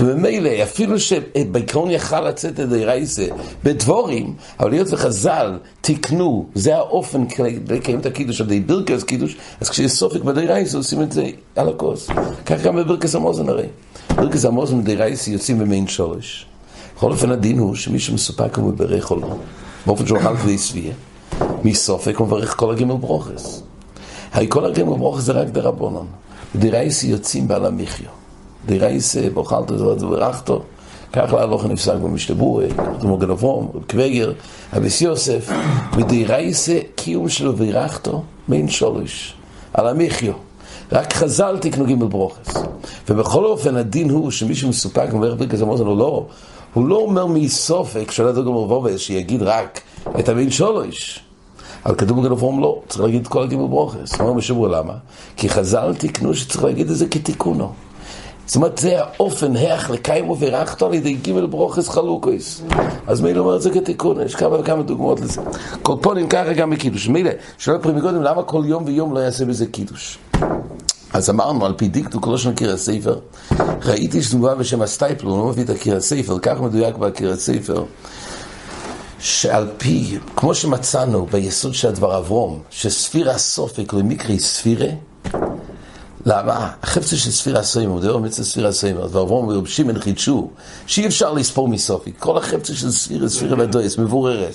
וממילא, 0.01 0.51
אפילו 0.63 1.01
שבעיקרון 1.01 1.91
יכל 1.91 2.21
לצאת 2.21 2.59
ידי 2.59 2.85
רייסה 2.85 3.27
בדבורים, 3.65 4.35
אבל 4.61 4.73
היות 4.73 4.93
וחז"ל 4.93 5.59
תיקנו, 5.81 6.47
זה 6.55 6.77
האופן 6.77 7.25
לקיים 7.69 8.01
את 8.01 8.07
הקידוש, 8.07 8.41
על 8.41 8.47
ידי 8.47 8.61
ברכס 8.61 9.03
קידוש, 9.03 9.37
אז 9.61 9.69
כשיש 9.69 9.93
סופק 9.93 10.21
בדי 10.21 10.47
רייסה 10.47 10.77
עושים 10.77 11.03
את 11.03 11.13
זה 11.13 11.27
על 11.57 11.69
הכוס. 11.69 12.11
כך 12.47 12.63
גם 12.63 12.77
בברכס 12.77 13.15
המוזן 13.15 13.49
הרי. 13.49 13.67
ברכס 14.17 14.45
המוזן 14.45 14.83
בדי 14.83 14.95
רייסה 14.95 15.31
יוצאים 15.31 15.59
במין 15.59 15.89
שורש. 15.89 16.47
בכל 16.97 17.11
אופן 17.11 17.31
הדין 17.31 17.59
הוא 17.59 17.75
שמי 17.75 17.99
שמסופק 17.99 18.59
הוא 18.59 18.73
מברך 18.73 19.11
או 19.11 19.21
לא, 19.21 19.37
באופן 19.87 20.07
שהוא 20.07 20.19
אכל 20.19 20.37
כדי 20.37 20.59
שביע, 20.59 20.93
מסופק 21.65 22.17
הוא 22.17 22.27
מברך 22.27 22.57
כל 22.57 22.73
הגימל 22.73 22.97
ברוכס. 22.97 23.63
הרי 24.33 24.47
כל 24.49 24.65
הגימל 24.65 24.97
ברוכס 24.97 25.23
זה 25.23 25.33
רק 25.33 25.49
דרבונון. 25.49 26.07
רייסה 26.63 27.07
יוצאים 27.07 27.49
בעל 27.49 27.67
המחיו. 27.67 28.28
דרייסה, 28.69 29.21
ואוכלת 29.35 29.69
זאת 29.69 30.03
וברכתו, 30.03 30.63
כך 31.13 31.33
להלוך 31.33 31.65
נפסק 31.67 31.95
במשתבורי, 31.95 32.69
כמו 33.01 33.17
גנבום, 33.17 33.69
קוויגר, 33.91 34.33
אביס 34.77 35.01
יוסף, 35.01 35.51
ודרייסה 35.97 36.79
קיום 36.95 37.29
שלו 37.29 37.57
וירחתו, 37.57 38.23
בין 38.49 38.69
שולש, 38.69 39.35
על 39.75 39.89
המחיו. 39.89 40.33
רק 40.93 41.13
חז"ל 41.13 41.59
תקנו 41.61 41.87
ג' 41.87 42.05
ברוכס. 42.05 42.55
ובכל 43.09 43.45
אופן 43.45 43.77
הדין 43.77 44.11
הוא 44.11 44.31
שמי 44.31 44.55
שמסופק 44.55 45.09
מברך 45.13 45.35
ברכס 45.39 45.63
המוזן 45.63 45.87
הוא 45.87 45.99
לא, 45.99 46.27
הוא 46.75 46.89
לא 46.89 46.97
אומר 46.97 47.27
מסופק, 47.27 48.11
שואל 48.11 48.31
את 48.31 48.35
זה 48.35 48.43
גמר 48.43 48.59
וובס, 48.59 49.01
שיגיד 49.01 49.43
רק 49.43 49.81
את 50.19 50.29
הבין 50.29 50.51
שולש. 50.51 51.21
אבל 51.87 51.95
כתוב 51.95 52.21
בגנפורם 52.21 52.61
לא, 52.61 52.83
צריך 52.89 53.01
להגיד 53.01 53.21
את 53.21 53.29
כל 53.29 53.43
הגימל 53.43 53.67
ברוכס. 53.67 54.21
אומר 54.21 54.33
משבוע 54.33 54.69
למה? 54.69 54.95
כי 55.37 55.49
חז"ל 55.49 55.95
תקנו 55.99 56.35
שצריך 56.35 56.65
להגיד 56.65 56.91
את 56.91 56.97
זה 56.97 57.07
כתיקונו. 57.07 57.73
זאת 58.49 58.57
אומרת, 58.57 58.79
זה 58.79 59.01
האופן, 59.01 59.57
היח 59.57 59.91
לקיימו 59.91 60.37
ורכתו 60.39 60.87
על 60.87 60.95
ידי 60.95 61.15
גימל 61.15 61.47
ברוכס 61.47 61.89
חלוקויס. 61.89 62.63
אז 63.07 63.21
מילא 63.21 63.41
אומר 63.41 63.57
את 63.57 63.63
זה 63.63 63.71
כתיקון, 63.71 64.21
יש 64.21 64.35
כמה 64.35 64.61
וכמה 64.61 64.83
דוגמאות 64.83 65.21
לזה. 65.21 65.41
קורפונים 65.83 66.29
ככה 66.29 66.53
גם 66.53 66.71
בקידוש. 66.71 67.09
מילא, 67.09 67.31
שואל 67.59 67.79
פרימי 67.79 68.01
קודם, 68.01 68.23
למה 68.23 68.43
כל 68.43 68.63
יום 68.67 68.85
ויום 68.87 69.15
לא 69.15 69.21
יעשה 69.21 69.45
בזה 69.45 69.67
קידוש? 69.67 70.19
אז 71.13 71.31
אמרנו, 71.31 71.67
על 71.67 71.75
פי 71.77 71.89
דיקטו 71.89 72.21
כל 72.21 72.35
השם 72.35 72.55
קיר 72.55 72.73
הספר, 72.73 73.19
ראיתי 73.85 74.23
שדומה 74.23 74.55
בשם 74.55 74.83
הסטייפלו, 74.83 75.31
לא 75.39 75.47
מביא 75.47 75.65
את 75.65 75.71
הקיר 75.71 75.97
הספר, 75.97 76.39
כך 76.39 76.61
מדויק 76.61 76.97
בקיר 76.97 77.33
הספר, 77.33 77.85
שעל 79.19 79.69
פי, 79.79 80.19
כמו 80.37 80.55
שמצאנו 80.55 81.27
ביסוד 81.27 81.75
של 81.75 81.89
הדבר 81.89 82.19
אברום, 82.19 82.61
שספירה 82.71 83.39
סופק 83.39 83.93
למקרי 83.93 84.39
ספירה, 84.39 84.89
למה? 86.29 86.71
החפצה 86.83 87.17
של 87.17 87.31
ספירה 87.31 87.63
סוימר, 87.63 88.01
דאור 88.01 88.21
מצווה 88.21 88.45
ספירה 88.45 88.73
סוימר, 88.73 89.09
ואברום 89.13 89.49
ורב 89.49 89.67
שמעון 89.67 89.99
חידשו, 89.99 90.51
שאי 90.87 91.07
אפשר 91.07 91.33
לספור 91.33 91.69
מסופי. 91.69 92.13
כל 92.19 92.39
החפצה 92.39 92.75
של 92.75 92.91
ספירה, 92.91 93.29
ספירה 93.29 93.57
ודויס, 93.59 93.99
מבוררת. 93.99 94.55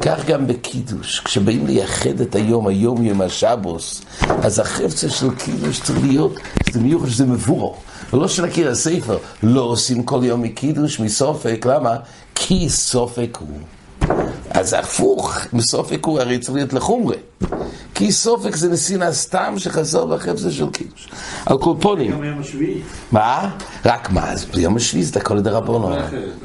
כך 0.00 0.26
גם 0.26 0.46
בקידוש, 0.46 1.20
כשבאים 1.20 1.66
לייחד 1.66 2.20
את 2.20 2.34
היום, 2.34 2.66
היום 2.66 3.02
יום 3.02 3.20
השבוס, 3.20 4.02
אז 4.20 4.58
החפצה 4.58 5.10
של 5.10 5.34
קידוש 5.34 5.80
צריך 5.80 5.98
להיות, 6.02 6.34
זה 6.72 6.80
מיוחד 6.80 7.08
שזה 7.08 7.26
מבורו. 7.26 7.76
ולא 8.12 8.28
שנכיר 8.28 8.70
הספר, 8.70 9.18
לא 9.42 9.60
עושים 9.60 10.02
כל 10.02 10.20
יום 10.22 10.42
מקידוש, 10.42 11.00
מסופק, 11.00 11.66
למה? 11.66 11.96
כי 12.34 12.68
סופק 12.68 13.38
הוא. 13.40 13.58
אז 14.50 14.72
הפוך, 14.72 15.38
מסופק 15.52 16.06
הוא 16.06 16.20
הרי 16.20 16.38
צריך 16.38 16.54
להיות 16.54 16.72
לחומרה. 16.72 17.16
כי 17.94 18.12
סופק 18.12 18.56
זה 18.56 18.68
נסין 18.68 19.02
הסתם 19.02 19.54
שחזר 19.56 20.06
בחפצה 20.06 20.50
של 20.50 20.70
קידוש. 20.70 21.08
על 21.46 21.58
קולפונים. 21.58 22.12
גם 22.12 22.24
יום 22.24 22.40
השביעי. 22.40 22.80
מה? 23.12 23.56
רק 23.84 24.10
מה? 24.10 24.30
אז 24.30 24.44
ביום 24.44 24.76
השביעי 24.76 25.04
זה 25.04 25.20
הכל 25.20 25.34
לדרבנו. 25.34 25.92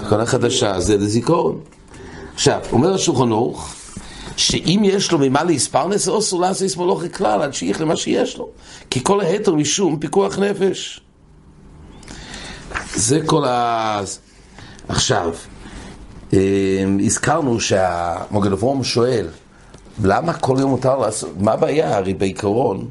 כל 0.10 0.22
החדשה 0.22 0.79
זה 0.79 0.98
לזיכרון. 0.98 1.60
עכשיו, 2.34 2.60
אומר 2.72 2.94
השולחן 2.94 3.32
ערוך, 3.32 3.75
שאם 4.38 4.82
יש 4.84 5.12
לו 5.12 5.20
ממה 5.20 5.44
להספרנס, 5.44 6.08
או 6.08 6.20
אסור 6.20 6.41
לעשות 6.41 6.77
מלוכי 6.77 7.10
כלל, 7.10 7.41
עד 7.41 7.53
שיח 7.53 7.82
למה 7.82 7.96
שיש 7.96 8.38
לו. 8.38 8.50
כי 8.89 9.03
כל 9.03 9.22
ההתר 9.22 9.56
משום 9.56 10.00
פיקוח 10.00 10.39
נפש. 10.39 11.01
זה 12.95 13.19
כל 13.26 13.45
ה... 13.45 14.02
עכשיו, 14.88 15.34
הזכרנו 17.06 17.60
שהמוגן 17.60 18.52
אברום 18.52 18.84
שואל, 18.84 19.28
למה 20.04 20.34
כל 20.34 20.56
יום 20.60 20.70
מותר 20.70 20.98
לעשות? 20.98 21.30
מה 21.40 21.52
הבעיה? 21.52 21.98
הרי 21.98 22.14
בעיקרון, 22.14 22.88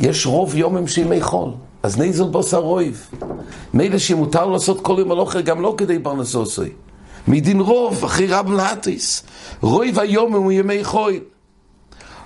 יש 0.00 0.26
רוב 0.26 0.54
יום 0.54 0.76
עם 0.76 0.86
שימי 0.86 1.20
חול. 1.20 1.50
אז 1.82 1.98
נזל 1.98 2.28
בשר 2.28 2.58
רויב. 2.58 3.10
מילא 3.74 3.98
שמותר 3.98 4.46
לעשות 4.46 4.80
כל 4.80 4.96
יום 4.98 5.12
הלוכה 5.12 5.40
גם 5.40 5.60
לא 5.60 5.74
כדי 5.76 5.98
פרנסוסי. 5.98 6.70
מדין 7.28 7.60
רוב, 7.60 8.04
אחרי 8.04 8.26
רב 8.26 8.50
להטיס. 8.50 9.22
רויב 9.60 9.98
היום 9.98 10.34
הוא 10.34 10.52
ימי 10.52 10.84
חול. 10.84 11.12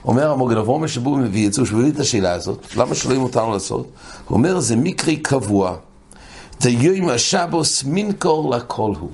אומר 0.04 0.30
המוגן 0.30 0.56
אברום 0.56 0.88
שבו 0.88 1.16
מביא 1.16 1.48
את 1.48 1.52
זה, 1.52 1.62
הוא 1.72 1.88
את 1.88 2.00
השאלה 2.00 2.32
הזאת, 2.32 2.66
למה 2.76 2.94
שלא 2.94 3.14
מותר 3.14 3.48
לעשות? 3.48 3.86
הוא 4.28 4.36
אומר, 4.36 4.60
זה 4.60 4.76
מקרי 4.76 5.16
קבוע. 5.16 5.76
דיום 6.60 7.08
השבוס 7.08 7.84
מינקור 7.84 8.50
לכל 8.50 8.92
הוא. 9.00 9.10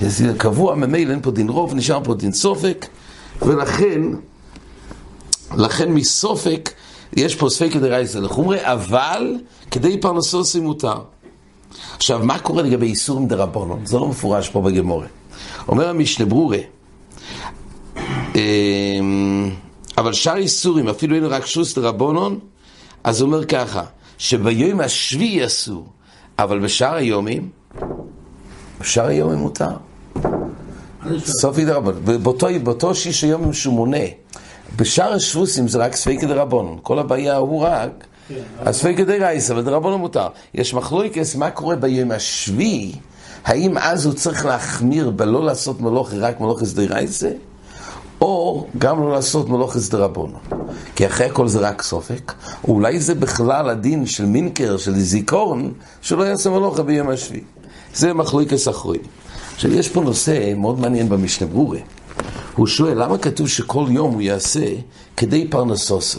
זה 0.00 0.32
קבוע, 0.38 0.74
ממילא 0.74 1.10
אין 1.10 1.20
פה 1.22 1.30
דין 1.30 1.48
רוב, 1.48 1.74
נשאר 1.74 2.04
פה 2.04 2.14
דין 2.14 2.32
סופק, 2.32 2.86
ולכן, 3.42 4.02
לכן 5.56 5.92
מסופק, 5.92 6.70
יש 7.16 7.34
פה 7.34 7.48
ספק 7.50 7.72
כדי 7.72 7.88
רייסה 7.88 8.20
לחומרי, 8.20 8.58
אבל 8.60 9.34
כדי 9.70 10.00
פרנסוסי 10.00 10.60
מותר. 10.60 11.00
עכשיו, 11.96 12.20
מה 12.22 12.38
קורה 12.38 12.62
לגבי 12.62 12.86
איסורים 12.86 13.28
דרבנון? 13.28 13.86
זה 13.86 13.98
לא 13.98 14.08
מפורש 14.08 14.48
פה 14.48 14.60
בגמורה. 14.60 15.06
אומר 15.68 15.88
המשנה 15.88 16.26
ברורה, 16.26 16.58
אמ, 18.34 19.50
אבל 19.98 20.12
שאר 20.12 20.36
איסורים, 20.36 20.88
אפילו 20.88 21.16
אין 21.16 21.24
רק 21.24 21.46
שוס 21.46 21.78
דרבנון, 21.78 22.38
אז 23.04 23.20
הוא 23.20 23.26
אומר 23.26 23.44
ככה, 23.44 23.82
שביום 24.18 24.80
השביעי 24.80 25.46
אסור, 25.46 25.86
אבל 26.38 26.58
בשאר 26.58 26.94
היומים, 26.94 27.48
בשאר 28.80 29.06
היומים 29.06 29.38
מותר. 29.38 29.70
סופי. 31.18 31.64
באותו, 32.22 32.46
באותו 32.62 32.94
שיש 32.94 33.24
היום 33.24 33.52
שהוא 33.52 33.74
מונה, 33.74 34.06
בשאר 34.76 35.12
השבוסים 35.12 35.68
זה 35.68 35.78
רק 35.78 35.96
ספקי 35.96 36.26
דרבון. 36.26 36.78
כל 36.82 36.98
הבעיה 36.98 37.36
הוא 37.36 37.62
רק 37.62 38.06
הספקי 38.60 39.04
דרייסה, 39.04 39.52
אבל 39.52 39.62
דרבון 39.62 40.00
מותר. 40.00 40.26
יש 40.54 40.74
מחלוקס, 40.74 41.34
מה 41.34 41.50
קורה 41.50 41.76
ביום 41.76 42.10
השביעי? 42.10 42.92
האם 43.44 43.78
אז 43.78 44.06
הוא 44.06 44.14
צריך 44.14 44.46
להחמיר 44.46 45.10
בלא 45.10 45.44
לעשות 45.44 45.80
מלוכי 45.80 46.18
רק 46.18 46.40
מלוכס 46.40 46.72
דרייסה? 46.72 47.30
או 48.20 48.66
גם 48.78 49.00
לא 49.00 49.12
לעשות 49.12 49.48
מלוכס 49.48 49.88
דרבון. 49.88 50.32
כי 50.96 51.06
אחרי 51.06 51.26
הכל 51.26 51.48
זה 51.48 51.58
רק 51.58 51.82
סופק. 51.82 52.32
אולי 52.68 53.00
זה 53.00 53.14
בכלל 53.14 53.70
הדין 53.70 54.06
של 54.06 54.26
מינקר, 54.26 54.76
של 54.76 55.00
זיכרון, 55.00 55.72
שלא 56.02 56.24
יעשה 56.24 56.50
מלוכה 56.50 56.82
ביום 56.82 57.08
השביעי. 57.08 57.42
זה 57.94 58.12
מחלוקס 58.12 58.68
אחרוי. 58.68 58.98
עכשיו, 59.54 59.72
יש 59.72 59.88
פה 59.88 60.00
נושא 60.00 60.52
מאוד 60.56 60.80
מעניין 60.80 61.08
במשנה 61.08 61.48
ברורה. 61.48 61.78
הוא 62.56 62.66
שואל, 62.66 63.02
למה 63.02 63.18
כתוב 63.18 63.48
שכל 63.48 63.86
יום 63.90 64.14
הוא 64.14 64.22
יעשה 64.22 64.66
כדי 65.16 65.48
פרנסוסי? 65.48 66.18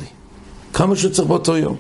כמה 0.74 0.96
שצריך 0.96 1.28
באותו 1.28 1.58
יום. 1.58 1.76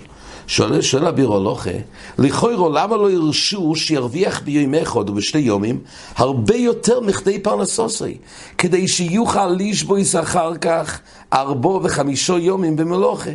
שואל, 0.47 1.07
אביר 1.07 1.33
הלוכה, 1.33 1.69
לכוירו, 2.17 2.69
למה 2.69 2.97
לא 2.97 3.11
ירשו 3.11 3.75
שירוויח 3.75 4.41
ביום 4.41 4.75
אחד 4.75 5.09
או 5.09 5.13
בשתי 5.13 5.37
יומים 5.37 5.79
הרבה 6.15 6.55
יותר 6.55 6.99
מכדי 6.99 7.39
פרנסוסי, 7.39 8.17
כדי 8.57 8.87
שיוכל 8.87 9.47
לשבויס 9.47 10.15
אחר 10.15 10.57
כך 10.57 10.99
ארבו 11.33 11.81
וחמישו 11.83 12.37
יומים 12.37 12.75
במלוכה, 12.75 13.29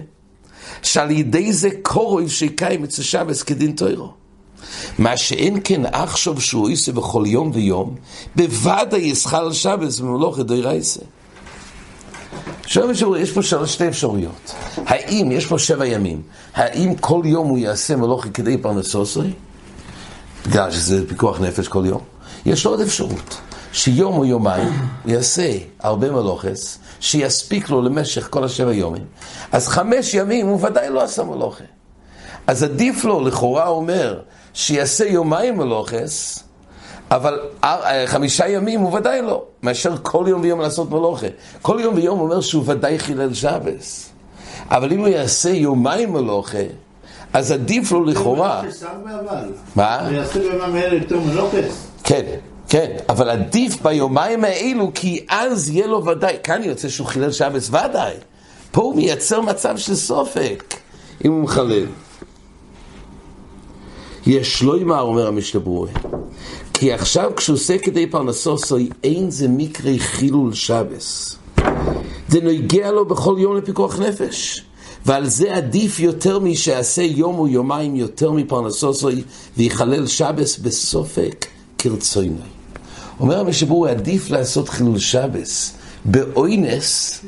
שעל 0.83 1.11
ידי 1.11 1.53
זה 1.53 1.69
קורוי 1.83 2.29
שקיים 2.29 2.85
אצל 2.85 3.03
שבס 3.03 3.43
כדין 3.43 3.73
תוירו. 3.73 4.26
מה 4.99 5.17
שאין 5.17 5.61
כן 5.65 5.83
עכשיו 5.93 6.41
שהוא 6.41 6.73
עושה 6.73 6.93
בכל 6.93 7.25
יום 7.27 7.51
ויום, 7.55 7.95
בוודאי 8.37 9.01
ישחל 9.01 9.53
שבס 9.53 10.01
במלוך 10.01 10.39
ידי 10.39 10.61
רייסה. 10.61 11.01
עכשיו 12.65 13.17
יש 13.17 13.33
פה 13.33 13.67
שתי 13.67 13.89
אפשרויות. 13.89 14.55
האם 14.77 15.33
יש 15.33 15.47
פה 15.47 15.59
שבע 15.59 15.87
ימים, 15.87 16.23
האם 16.55 16.95
כל 16.95 17.23
יום 17.25 17.49
הוא 17.49 17.59
יעשה 17.59 17.97
מלוכי 17.97 18.31
כדי 18.31 18.59
פרנסוסי? 18.59 19.21
בגלל 20.47 20.71
שזה 20.71 21.09
פיקוח 21.09 21.41
נפש 21.41 21.69
כל 21.69 21.83
יום. 21.87 22.01
יש 22.47 22.65
לו 22.65 22.71
עוד 22.71 22.81
אפשרות, 22.81 23.41
שיום 23.73 24.19
או 24.19 24.25
יומיים 24.25 24.73
יעשה 25.07 25.53
הרבה 25.81 26.11
מלוכס, 26.11 26.79
שיספיק 27.01 27.71
לו 27.71 27.83
למשך 27.83 28.29
כל 28.31 28.45
השבע 28.45 28.73
יומים. 28.73 29.05
אז 29.53 29.69
חמש 29.69 30.15
ימים 30.15 30.47
הוא 30.47 30.67
ודאי 30.67 30.91
לא 30.91 31.03
עשה 31.03 31.25
מלוכה. 31.25 31.65
אז 32.47 32.63
עדיף 32.63 33.05
לו, 33.05 33.21
לכאורה 33.21 33.69
אומר, 33.69 34.21
שיעשה 34.57 35.05
יומיים 35.05 35.59
מלוכס, 35.59 36.45
אבל 37.11 37.41
חמישה 38.07 38.49
ימים 38.49 38.81
הוא 38.81 38.95
ודאי 38.95 39.23
לא, 39.23 39.45
מאשר 39.63 39.95
כל 40.03 40.25
יום 40.29 40.41
ויום 40.41 40.61
לעשות 40.61 40.91
מלוכה. 40.91 41.27
כל 41.63 41.79
יום 41.81 41.95
ויום 41.95 42.21
אומר 42.21 42.41
שהוא 42.41 42.65
ודאי 42.67 42.99
חילל 42.99 43.35
שבס. 43.35 44.09
אבל 44.71 44.93
אם 44.93 44.99
הוא 44.99 45.09
יעשה 45.09 45.49
יומיים 45.49 46.13
מלוכה, 46.13 46.59
אז 47.33 47.53
עדיף 47.53 47.93
לו 47.93 48.05
לכאורה... 48.05 48.63
מה? 49.77 50.07
ויעשה 50.11 50.39
ביומם 50.39 50.75
האלה 50.75 50.95
יותר 50.95 51.21
מלוקס. 51.21 51.87
כן, 52.05 52.25
כן, 52.69 52.91
אבל 53.09 53.31
עדיף 53.31 53.83
ביומיים 53.83 54.45
האלו, 54.45 54.91
כי 54.95 55.27
אז 55.29 55.71
יהיה 55.71 55.87
לו 55.87 56.05
ודאי, 56.05 56.37
כאן 56.43 56.63
יוצא 56.63 56.89
שהוא 56.89 57.07
חילל 57.07 57.33
שבס 57.33 57.69
ודאי. 57.69 58.15
פה 58.71 58.83
הוא 58.83 58.97
מייצר 58.97 59.41
מצב 59.41 59.77
של 59.77 59.95
סופק, 59.95 60.75
אם 61.25 61.33
הוא 61.33 61.43
מחלל. 61.43 61.87
יש 64.27 64.63
לא 64.63 64.79
ימר, 64.81 65.01
אומר 65.01 65.27
המשנה 65.27 65.61
ברורה, 65.61 65.91
כי 66.75 66.93
עכשיו 66.93 67.31
כשהוא 67.37 67.55
עושה 67.55 67.79
כדי 67.79 68.07
פרנסוסוי, 68.07 68.89
אין 69.05 69.31
זה 69.31 69.49
מקרי 69.49 69.99
חילול 69.99 70.55
שבס. 70.55 71.37
זה 72.29 72.41
נוגע 72.41 72.91
לו 72.91 73.05
בכל 73.05 73.37
יום 73.39 73.57
לפיקוח 73.57 73.99
נפש. 73.99 74.63
ועל 75.07 75.27
זה 75.27 75.55
עדיף 75.55 76.01
יותר 76.01 76.39
משעשה 76.39 77.03
יום 77.03 77.39
או 77.39 77.49
יומיים 77.49 77.97
יותר 77.97 78.33
מפרנסוסוי 78.33 79.23
ויחלל 79.57 80.07
שבס 80.07 80.59
בסופק 80.59 81.47
כרצוינו. 81.79 82.37
אומר 83.21 83.41
המשבור, 83.41 83.89
עדיף 83.89 84.31
לעשות 84.31 84.69
חילול 84.69 84.99
שבס 84.99 85.73
באוינס 86.05 87.21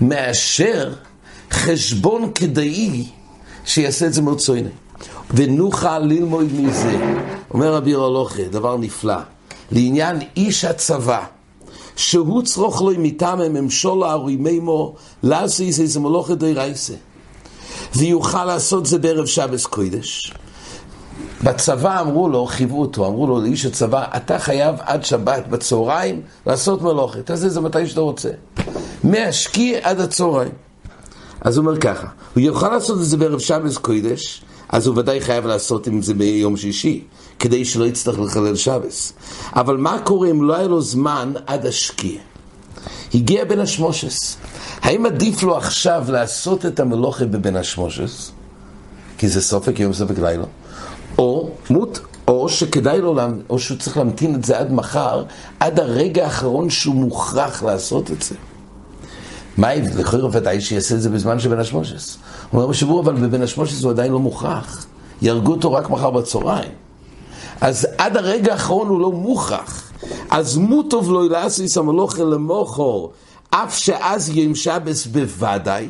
מאשר 0.00 0.92
חשבון 1.50 2.32
כדאי 2.34 3.04
שיעשה 3.64 4.06
את 4.06 4.14
זה 4.14 4.22
מרצוינו. 4.22 4.70
ונוכל 5.34 5.98
ללמוד 5.98 6.46
מזה, 6.52 7.14
אומר 7.54 7.74
רבי 7.74 7.94
רולוכה, 7.94 8.42
דבר 8.42 8.76
נפלא, 8.76 9.16
לעניין 9.72 10.18
איש 10.36 10.64
הצבא, 10.64 11.24
שהוא 11.96 12.42
צרוך 12.42 12.82
לו 12.82 12.90
מטעם 12.98 13.38
ממשול 13.38 14.02
הארוי 14.02 14.36
מימו, 14.36 14.94
לעשיס 15.22 15.80
איזה 15.80 16.00
מלוכה 16.00 16.34
די 16.34 16.52
רייסה. 16.52 16.94
ויוכל 17.96 18.44
לעשות 18.44 18.86
זה 18.86 18.98
בערב 18.98 19.26
שבס 19.26 19.66
קוידש. 19.66 20.34
בצבא 21.42 22.00
אמרו 22.00 22.28
לו, 22.28 22.46
חייבו 22.46 22.80
אותו, 22.80 23.06
אמרו 23.06 23.26
לו 23.26 23.40
לאיש 23.40 23.66
הצבא, 23.66 24.04
אתה 24.16 24.38
חייב 24.38 24.76
עד 24.80 25.04
שבת 25.04 25.48
בצהריים 25.48 26.22
לעשות 26.46 26.82
מלוכת, 26.82 27.26
תעשה 27.26 27.48
זה 27.48 27.60
מתי 27.60 27.86
שאתה 27.86 28.00
רוצה. 28.00 28.30
מהשקיע 29.04 29.78
עד 29.82 30.00
הצהריים. 30.00 30.52
אז 31.40 31.56
הוא 31.56 31.66
אומר 31.66 31.80
ככה, 31.80 32.06
הוא 32.34 32.40
יוכל 32.40 32.68
לעשות 32.68 32.98
את 32.98 33.04
זה 33.04 33.16
בערב 33.16 33.38
שבס 33.38 33.76
קוידש, 33.76 34.44
אז 34.74 34.86
הוא 34.86 34.98
ודאי 34.98 35.20
חייב 35.20 35.46
לעשות 35.46 35.86
עם 35.86 36.02
זה 36.02 36.14
ביום 36.14 36.56
שישי, 36.56 37.04
כדי 37.38 37.64
שלא 37.64 37.84
יצטרך 37.84 38.18
לחלל 38.18 38.56
שבס. 38.56 39.12
אבל 39.56 39.76
מה 39.76 39.98
קורה 40.04 40.30
אם 40.30 40.42
לא 40.42 40.56
היה 40.56 40.68
לו 40.68 40.80
זמן 40.82 41.32
עד 41.46 41.66
השקיע? 41.66 42.20
הגיע 43.14 43.44
בן 43.44 43.60
השמושס. 43.60 44.36
האם 44.82 45.06
עדיף 45.06 45.42
לו 45.42 45.56
עכשיו 45.56 46.04
לעשות 46.08 46.66
את 46.66 46.80
המלוכה 46.80 47.24
בבן 47.24 47.56
השמושס? 47.56 48.32
כי 49.18 49.28
זה 49.28 49.42
סופק 49.42 49.80
יום 49.80 49.92
סופק 49.92 50.18
לילה. 50.18 50.44
או 51.18 51.50
מות, 51.70 52.00
או 52.28 52.48
שכדאי 52.48 53.00
לו, 53.00 53.16
או 53.50 53.58
שהוא 53.58 53.78
צריך 53.78 53.96
להמתין 53.96 54.34
את 54.34 54.44
זה 54.44 54.58
עד 54.58 54.72
מחר, 54.72 55.24
עד 55.60 55.80
הרגע 55.80 56.24
האחרון 56.24 56.70
שהוא 56.70 56.94
מוכרח 56.94 57.62
לעשות 57.62 58.10
את 58.10 58.22
זה. 58.22 58.34
מה, 59.56 59.74
לכאורה 59.74 60.28
ודאי 60.32 60.60
שיעשה 60.60 60.94
את 60.94 61.02
זה 61.02 61.10
בזמן 61.10 61.38
של 61.38 61.48
בן 61.48 61.58
השמושס. 61.58 62.18
אומר 62.52 62.66
בשבוע, 62.66 63.00
אבל 63.00 63.14
בבן 63.14 63.42
השמושס 63.42 63.82
הוא 63.82 63.90
עדיין 63.90 64.12
לא 64.12 64.18
מוכרח. 64.18 64.86
יהרגו 65.22 65.52
אותו 65.52 65.72
רק 65.72 65.90
מחר 65.90 66.10
בצהריים. 66.10 66.72
אז 67.60 67.88
עד 67.98 68.16
הרגע 68.16 68.52
האחרון 68.52 68.88
הוא 68.88 69.00
לא 69.00 69.12
מוכרח. 69.12 69.92
אז 70.30 70.56
מוטוב 70.56 71.10
לו 71.10 71.28
לעשיס 71.28 71.78
המלוכה 71.78 72.24
למוכר, 72.24 73.06
אף 73.50 73.78
שאז 73.78 74.28
יום 74.28 74.54
שבס 74.54 75.06
בוודאי, 75.06 75.88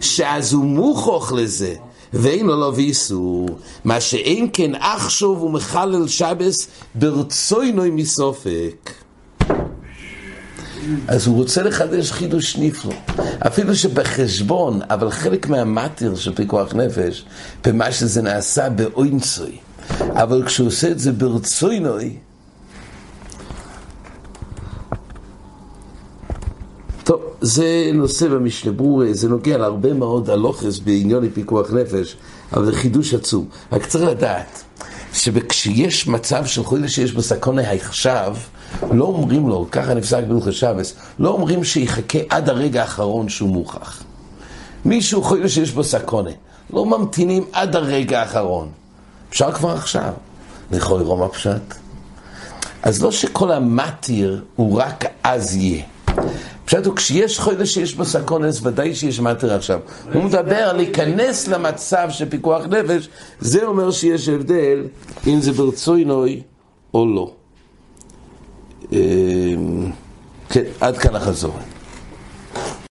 שאז 0.00 0.52
הוא 0.52 0.64
מוכרח 0.64 1.32
לזה. 1.32 1.74
ואין 2.12 2.46
לו 2.46 2.60
לא 2.60 2.72
ויסו, 2.74 3.46
מה 3.84 4.00
שאין 4.00 4.48
כן 4.52 4.74
עכשיו 4.74 5.28
הוא 5.28 5.50
מחלל 5.50 6.08
שבס 6.08 6.68
ברצוינוי 6.94 7.90
מסופק. 7.90 8.90
אז 11.08 11.26
הוא 11.26 11.36
רוצה 11.36 11.62
לחדש 11.62 12.12
חידוש 12.12 12.56
נפלא. 12.56 12.94
אפילו 13.46 13.76
שבחשבון, 13.76 14.80
אבל 14.90 15.10
חלק 15.10 15.48
מהמטר 15.48 16.14
של 16.14 16.34
פיקוח 16.34 16.74
נפש, 16.74 17.24
במה 17.64 17.92
שזה 17.92 18.22
נעשה 18.22 18.68
באוינסוי. 18.68 19.58
אבל 20.00 20.42
כשהוא 20.46 20.68
עושה 20.68 20.90
את 20.90 20.98
זה 20.98 21.12
ברצוינוי, 21.12 22.16
טוב, 27.04 27.22
זה 27.40 27.90
נושא 27.94 28.28
במשנה 28.28 28.72
ברורה, 28.72 29.06
זה 29.12 29.28
נוגע 29.28 29.58
להרבה 29.58 29.92
מאוד 29.92 30.30
הלוכס 30.30 30.78
בעניון 30.78 31.30
פיקוח 31.30 31.72
נפש, 31.72 32.16
אבל 32.52 32.64
זה 32.64 32.72
חידוש 32.72 33.14
עצום. 33.14 33.48
רק 33.72 33.86
צריך 33.86 34.04
לדעת 34.04 34.62
שכשיש 35.12 36.06
מצב 36.06 36.46
של 36.46 36.64
חודש 36.64 36.94
שיש 36.94 37.12
בו 37.12 37.22
סכונה 37.22 37.62
לא 38.90 39.04
אומרים 39.04 39.48
לו, 39.48 39.66
ככה 39.72 39.94
נפסק 39.94 40.24
בלוח 40.28 40.50
שבס, 40.50 40.94
לא 41.18 41.30
אומרים 41.30 41.64
שיחכה 41.64 42.18
עד 42.28 42.48
הרגע 42.48 42.80
האחרון 42.80 43.28
שהוא 43.28 43.48
מוכח. 43.48 44.02
מישהו 44.84 45.22
חודש 45.22 45.54
שיש 45.54 45.72
בו 45.72 45.84
סכונה, 45.84 46.30
לא 46.72 46.86
ממתינים 46.86 47.44
עד 47.52 47.76
הרגע 47.76 48.20
האחרון. 48.20 48.68
אפשר 49.30 49.52
כבר 49.52 49.70
עכשיו. 49.70 50.12
לכאורה 50.72 51.16
מה 51.16 51.28
פשט? 51.28 51.74
אז 52.82 53.02
לא 53.02 53.12
שכל 53.12 53.52
המטיר 53.52 54.44
הוא 54.56 54.80
רק 54.80 55.04
אז 55.22 55.56
יהיה. 55.56 55.82
פשוט 56.64 56.86
הוא 56.86 56.96
כשיש 56.96 57.38
חודש 57.38 57.74
שיש 57.74 57.94
בו 57.94 58.04
סקונס, 58.04 58.60
ודאי 58.62 58.94
שיש 58.94 59.20
מטר 59.20 59.54
עכשיו. 59.54 59.80
הוא 60.12 60.24
מדבר 60.24 60.56
על 60.56 60.76
להיכנס 60.76 61.48
למצב 61.48 62.08
של 62.10 62.28
פיקוח 62.28 62.64
נפש, 62.64 63.08
זה 63.40 63.64
אומר 63.64 63.90
שיש 63.90 64.28
הבדל 64.28 64.84
אם 65.26 65.40
זה 65.40 65.52
ברצוי 65.52 66.04
נוי 66.04 66.42
או 66.94 67.06
לא. 67.06 67.32
אמ, 68.92 69.90
כן, 70.50 70.62
עד 70.80 70.98
כאן 70.98 71.16
החזור. 71.16 71.58